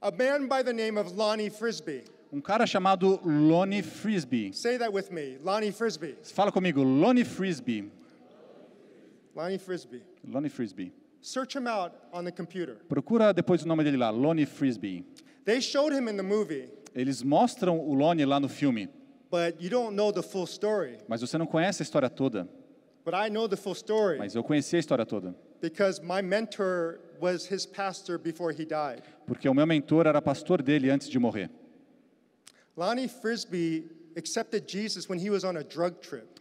A 0.00 0.12
man 0.12 0.46
by 0.46 0.62
the 0.62 0.72
name 0.72 0.96
of 0.96 1.12
Lonnie 1.14 1.50
Frisbee. 1.50 2.04
Um 2.32 2.40
cara 2.40 2.66
chamado 2.66 3.20
Lonnie 3.24 3.82
Frisbee. 3.82 4.52
Say 4.52 4.76
that 4.78 4.92
with 4.92 5.10
me. 5.10 5.38
Lonnie 5.42 5.72
Frisbee. 5.72 6.16
Fala 6.34 6.52
comigo, 6.52 6.82
Lonnie 6.82 7.24
Frisbee. 7.24 7.90
Lonnie 9.34 9.58
Frisbee. 9.58 10.02
Lonnie 10.26 10.48
Frisbee. 10.50 10.92
Search 11.20 11.56
him 11.56 11.66
out 11.66 11.92
on 12.12 12.24
the 12.24 12.32
computer. 12.32 12.76
Procura 12.88 13.32
depois 13.32 13.62
o 13.64 13.68
nome 13.68 13.82
dele 13.84 13.96
lá, 13.96 14.10
Lonnie 14.10 14.46
Frisbee. 14.46 15.04
They 15.44 15.60
showed 15.60 15.92
him 15.94 16.08
in 16.08 16.16
the 16.16 16.22
movie, 16.22 16.68
Eles 16.94 17.22
mostram 17.22 17.78
o 17.78 17.94
Lonnie 17.94 18.24
lá 18.26 18.38
no 18.40 18.48
filme, 18.48 18.88
but 19.30 19.60
you 19.60 19.70
don't 19.70 19.94
know 19.96 20.12
the 20.12 20.22
full 20.22 20.46
story. 20.46 20.98
mas 21.08 21.20
você 21.22 21.38
não 21.38 21.46
conhece 21.46 21.82
a 21.82 21.84
história 21.84 22.10
toda. 22.10 22.46
But 23.04 23.14
I 23.14 23.30
know 23.30 23.48
the 23.48 23.56
full 23.56 23.74
story 23.74 24.18
Mas 24.18 24.34
eu 24.34 24.42
conheci 24.44 24.76
a 24.76 24.78
história 24.78 25.06
toda, 25.06 25.34
because 25.62 26.00
my 26.02 26.20
mentor 26.20 27.00
was 27.20 27.50
his 27.50 27.64
pastor 27.64 28.18
before 28.18 28.52
he 28.52 28.64
died. 28.66 29.02
porque 29.26 29.48
o 29.48 29.54
meu 29.54 29.66
mentor 29.66 30.06
era 30.06 30.20
pastor 30.20 30.60
dele 30.62 30.90
antes 30.90 31.08
de 31.08 31.18
morrer. 31.18 31.50
Lonnie 32.78 33.08
Frisbee 33.08 33.90
accepted 34.16 34.68
Jesus 34.68 35.08
when 35.08 35.18
he 35.18 35.30
was 35.30 35.42
on 35.42 35.56
a 35.56 35.64
drug 35.64 36.00
trip. 36.00 36.38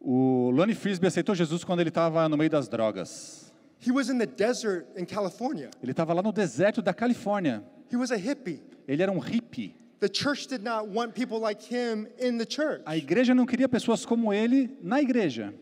O 0.00 0.50
Lonnie 0.50 0.74
Frisbee 0.74 1.06
aceitou 1.06 1.32
Jesus 1.32 1.62
quando 1.62 1.78
ele 1.80 1.90
estava 1.90 2.28
no 2.28 2.36
meio 2.36 2.50
das 2.50 2.68
drogas. 2.68 3.52
He 3.78 3.92
was 3.92 4.10
in 4.10 4.18
the 4.18 4.26
desert 4.26 4.88
in 4.96 5.06
California. 5.06 5.70
Ele 5.80 5.92
estava 5.92 6.12
lá 6.12 6.22
no 6.22 6.32
deserto 6.32 6.82
da 6.82 6.92
Califórnia. 6.92 7.62
He 7.88 7.96
was 7.96 8.10
a 8.10 8.16
hippie. 8.16 8.60
Ele 8.88 9.00
era 9.00 9.12
um 9.12 9.20
hippie. 9.20 9.76
The 10.00 10.08
church 10.08 10.48
did 10.48 10.64
not 10.64 10.88
want 10.88 11.14
people 11.14 11.38
like 11.38 11.62
him 11.62 12.08
in 12.18 12.36
the 12.38 12.46
church. 12.46 12.82
A 12.84 12.96
igreja 12.96 13.32
não 13.32 13.46
queria 13.46 13.68
pessoas 13.68 14.04
como 14.04 14.32
ele 14.32 14.76
na 14.82 15.00
igreja. 15.00 15.54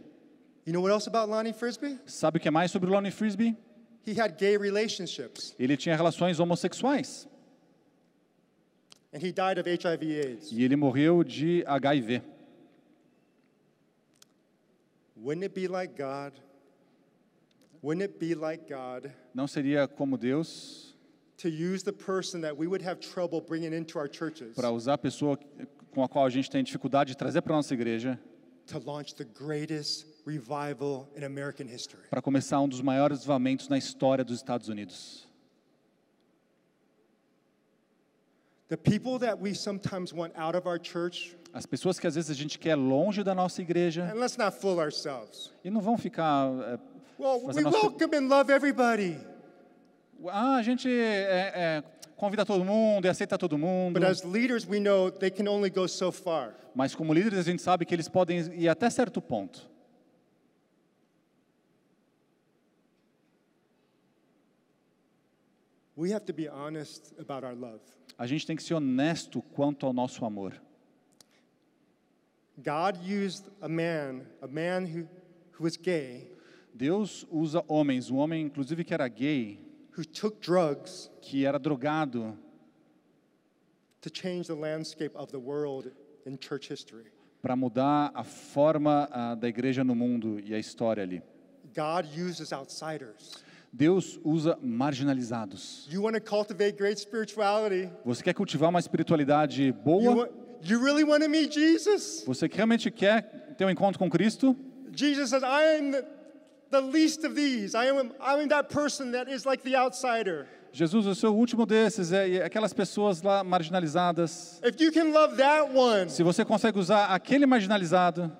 You 0.64 0.72
know 0.72 0.80
what 0.80 0.90
else 0.90 1.06
about 1.06 1.28
Lonnie 1.28 1.52
Frisbee? 1.52 1.98
Sabe 2.06 2.38
o 2.38 2.40
que 2.40 2.48
é 2.48 2.50
mais 2.50 2.70
sobre 2.70 2.88
o 2.88 2.94
Lonnie 2.94 3.10
Frisbee? 3.10 3.54
He 4.06 4.18
had 4.18 4.38
gay 4.38 4.56
relationships 4.56 5.54
Ele 5.58 5.76
tinha 5.76 5.94
relações 5.94 6.40
homossexuais 6.40 7.28
and 9.06 9.06
he 9.06 9.06
died 9.06 9.06
of 9.06 9.06
HIV 9.06 9.06
AIDS. 9.06 9.06
E 10.52 10.64
ele 10.64 10.76
morreu 10.76 11.24
de 11.24 11.64
HIV. 11.66 12.22
Wouldn't 15.16 15.44
it 15.44 15.55
be 15.55 15.66
like 15.66 15.94
God? 15.96 16.33
Wouldn't 17.83 18.02
it 18.02 18.18
be 18.18 18.35
like 18.35 18.66
God 18.68 19.11
Não 19.35 19.46
seria 19.46 19.87
como 19.87 20.16
Deus 20.18 20.94
to 21.38 21.48
use 21.48 21.85
the 21.85 21.92
person 21.92 22.40
that 22.40 22.57
we 22.57 22.66
would 22.66 22.83
have 22.83 22.98
trouble 23.00 23.40
bringing 23.40 23.72
into 23.72 23.98
our 23.98 24.09
churches 24.09 24.55
para 24.55 24.70
usar 24.70 24.94
a 24.94 24.98
pessoa 24.98 25.38
com 25.92 26.02
a 26.02 26.09
qual 26.09 26.24
a 26.26 26.31
gente 26.31 26.50
tem 26.50 26.64
dificuldade 26.64 27.12
de 27.12 27.16
trazer 27.16 27.42
para 27.42 27.55
a 27.55 27.57
nossa 27.57 27.74
igreja 27.74 28.18
to 28.66 28.79
launch 28.81 29.14
the 29.14 29.24
greatest 29.24 30.07
revival 30.26 31.09
in 31.16 31.24
American 31.24 31.66
history? 31.66 32.09
para 32.11 32.20
começar 32.20 32.61
um 32.61 32.68
dos 32.68 32.81
maiores 32.81 33.18
avivamentos 33.20 33.68
na 33.68 33.79
história 33.79 34.24
dos 34.24 34.37
Estados 34.37 34.68
Unidos? 34.68 35.26
The 35.29 35.29
people 37.22 37.24
that 37.24 37.24
we 37.24 37.24
sometimes 37.26 37.85
want 37.85 37.85
out 37.85 37.85
of 37.96 38.24
our 38.26 38.44
church, 38.46 38.56
As 41.52 41.64
pessoas 41.66 41.98
que 41.98 42.07
às 42.07 42.14
vezes 42.14 42.31
a 42.31 42.35
gente 42.35 42.59
quer 42.59 42.74
longe 42.74 43.22
da 43.22 43.35
nossa 43.35 43.62
igreja 43.62 44.11
and 44.12 44.14
let's 44.18 44.37
not 44.37 44.57
fool 44.59 44.79
ourselves. 44.79 45.52
e 45.64 45.70
não 45.70 45.81
vão 45.81 45.96
ficar. 45.96 46.48
é, 46.74 46.79
Well, 47.18 47.40
we 47.46 47.59
a 47.59 47.62
nossa- 47.62 47.79
welcome 47.79 48.14
and 48.16 48.29
love 48.29 48.52
everybody. 48.52 49.16
ah, 50.29 50.57
a 50.57 50.62
gente 50.62 50.88
é, 50.88 51.52
é, 51.55 51.85
convida 52.16 52.44
todo 52.44 52.64
mundo 52.64 53.07
e 53.07 53.09
aceita 53.09 53.38
todo 53.38 53.57
mundo. 53.57 53.98
But 53.98 54.09
as 54.09 54.22
leaders, 54.22 54.66
we 54.68 54.79
know 54.81 55.11
they 55.11 55.31
can 55.31 55.48
only 55.48 55.70
go 55.70 55.87
so 55.88 56.11
far. 56.12 56.55
Mas 56.74 56.94
como 56.94 57.14
líderes 57.14 57.38
a 57.38 57.42
gente 57.42 57.62
sabe 57.62 57.87
que 57.87 57.94
eles 57.94 58.09
podem 58.09 58.38
ir 58.55 58.68
até 58.68 58.90
certo 58.90 59.22
ponto. 59.22 59.61
We 59.61 59.74
have 62.90 63.14
to 63.14 63.14
be 63.14 63.14
honest 63.16 63.37
about 63.37 63.55
our 65.00 65.33
love. 65.33 65.86
A 68.18 68.26
gente 68.26 68.46
tem 68.46 68.56
que 68.56 68.62
ser 68.62 68.74
honesto 68.74 69.42
quanto 69.42 69.87
ao 69.87 69.92
nosso 69.92 70.24
amor. 70.24 70.61
God 72.59 72.96
used 73.02 73.44
a 73.61 73.68
man, 73.68 74.22
a 74.40 74.46
man 74.46 74.87
who, 74.87 75.06
who 75.52 75.64
was 75.64 75.76
gay, 75.76 76.30
Deus 76.74 77.26
usa 77.30 77.62
homens, 77.68 78.11
um 78.11 78.16
homem 78.16 78.46
inclusive 78.46 78.82
que 78.85 78.94
era 78.94 79.09
gay, 79.09 79.59
who 79.96 80.04
took 80.04 80.40
drugs 80.40 81.11
que 81.20 81.44
era 81.44 81.59
drogado, 81.59 82.37
to 84.00 84.11
change 84.11 84.46
the 84.46 84.54
landscape 84.54 85.14
of 85.14 85.30
the 85.30 85.38
world 85.38 85.90
in 86.26 86.37
church 86.38 86.68
history. 86.68 87.12
para 87.42 87.54
mudar 87.54 88.11
a 88.14 88.24
forma 88.24 89.09
ah, 89.11 89.35
da 89.35 89.48
igreja 89.48 89.85
no 89.85 89.94
mundo 89.94 90.40
e 90.40 90.54
a 90.54 90.59
história 90.59 91.02
ali. 91.02 91.22
God 91.74 92.06
uses 92.18 92.52
outsiders. 92.52 93.44
Deus 93.72 94.18
usa 94.24 94.59
marginalizados. 94.62 95.88
Você 98.05 98.22
quer 98.22 98.35
cultivar 98.35 98.70
uma 98.70 98.79
espiritualidade 98.81 99.72
boa? 99.72 100.31
you 100.62 100.83
really 100.83 101.05
want 101.05 101.22
to 101.22 101.29
meet 101.29 101.52
Jesus? 101.52 102.24
Você 102.26 102.48
realmente 102.52 102.90
quer 102.90 103.55
ter 103.57 103.64
um 103.64 103.70
encontro 103.70 103.98
com 103.98 104.09
Cristo? 104.11 104.57
Jesus 104.92 105.31
says, 105.31 105.42
I 105.42 105.79
am 105.79 105.90
the, 105.92 106.05
the 106.70 106.81
least 106.81 107.24
of 107.26 107.35
these. 107.35 107.76
I 107.76 107.88
am, 107.88 108.12
I 108.20 108.40
am 108.42 108.48
that 108.48 108.72
person 108.72 109.12
that 109.12 109.31
is 109.31 109.44
like 109.44 109.62
the 109.62 109.76
outsider. 109.76 110.46
Jesus, 110.72 111.07
eu 111.07 111.14
sou 111.14 111.35
o 111.35 111.38
último 111.38 111.64
desses, 111.64 112.12
é, 112.12 112.29
e 112.29 112.42
aquelas 112.42 112.72
pessoas 112.72 113.22
lá 113.22 113.42
marginalizadas. 113.44 114.61
If 114.64 114.81
you 114.81 114.92
can 114.92 115.11
love 115.12 115.37
that 115.37 115.70
one, 115.74 116.11
Se 116.11 116.22
você 116.22 116.44
consegue 116.44 116.79
usar 116.79 117.07
aquele 117.14 117.46
marginalizado, 117.46 118.31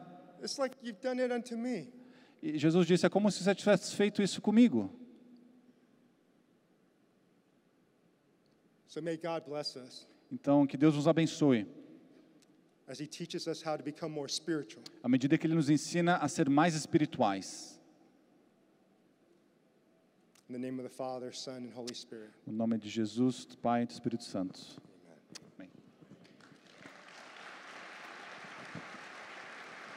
it's 0.43 0.59
like 0.59 0.77
you've 0.83 1.01
done 1.03 1.21
it 1.21 1.33
unto 1.33 1.57
me. 1.57 1.89
e 2.43 2.59
Jesus 2.59 2.87
disse, 2.87 3.07
é 3.07 3.09
como 3.09 3.31
se 3.31 3.43
você 3.43 3.55
tivesse 3.55 3.95
feito 3.95 4.23
isso 4.23 4.41
comigo. 4.43 4.91
So 4.91 5.05
may 6.93 7.05
God 7.05 7.25
bless 7.25 8.65
us 8.65 8.76
Então, 10.31 10.66
que 10.66 10.77
Deus 10.77 10.94
nos 10.94 11.07
abençoe, 11.07 11.66
as 12.88 13.01
He 13.01 13.07
teaches 13.07 13.46
us 13.46 13.64
how 13.64 13.77
to 13.77 13.83
become 13.83 14.14
more 14.14 14.31
spiritual. 14.31 14.83
à 15.03 15.09
medida 15.09 15.37
que 15.37 15.46
Ele 15.46 15.55
nos 15.55 15.68
ensina 15.68 16.16
a 16.18 16.29
ser 16.29 16.49
mais 16.49 16.75
espirituais. 16.75 17.81
No 20.49 20.59
nome 22.53 22.79
de 22.79 22.88
Jesus, 22.88 23.44
do 23.44 23.59
Pai 23.59 23.83
e 23.83 23.87
do 23.87 23.90
Espírito 23.90 24.22
Santo. 24.22 24.81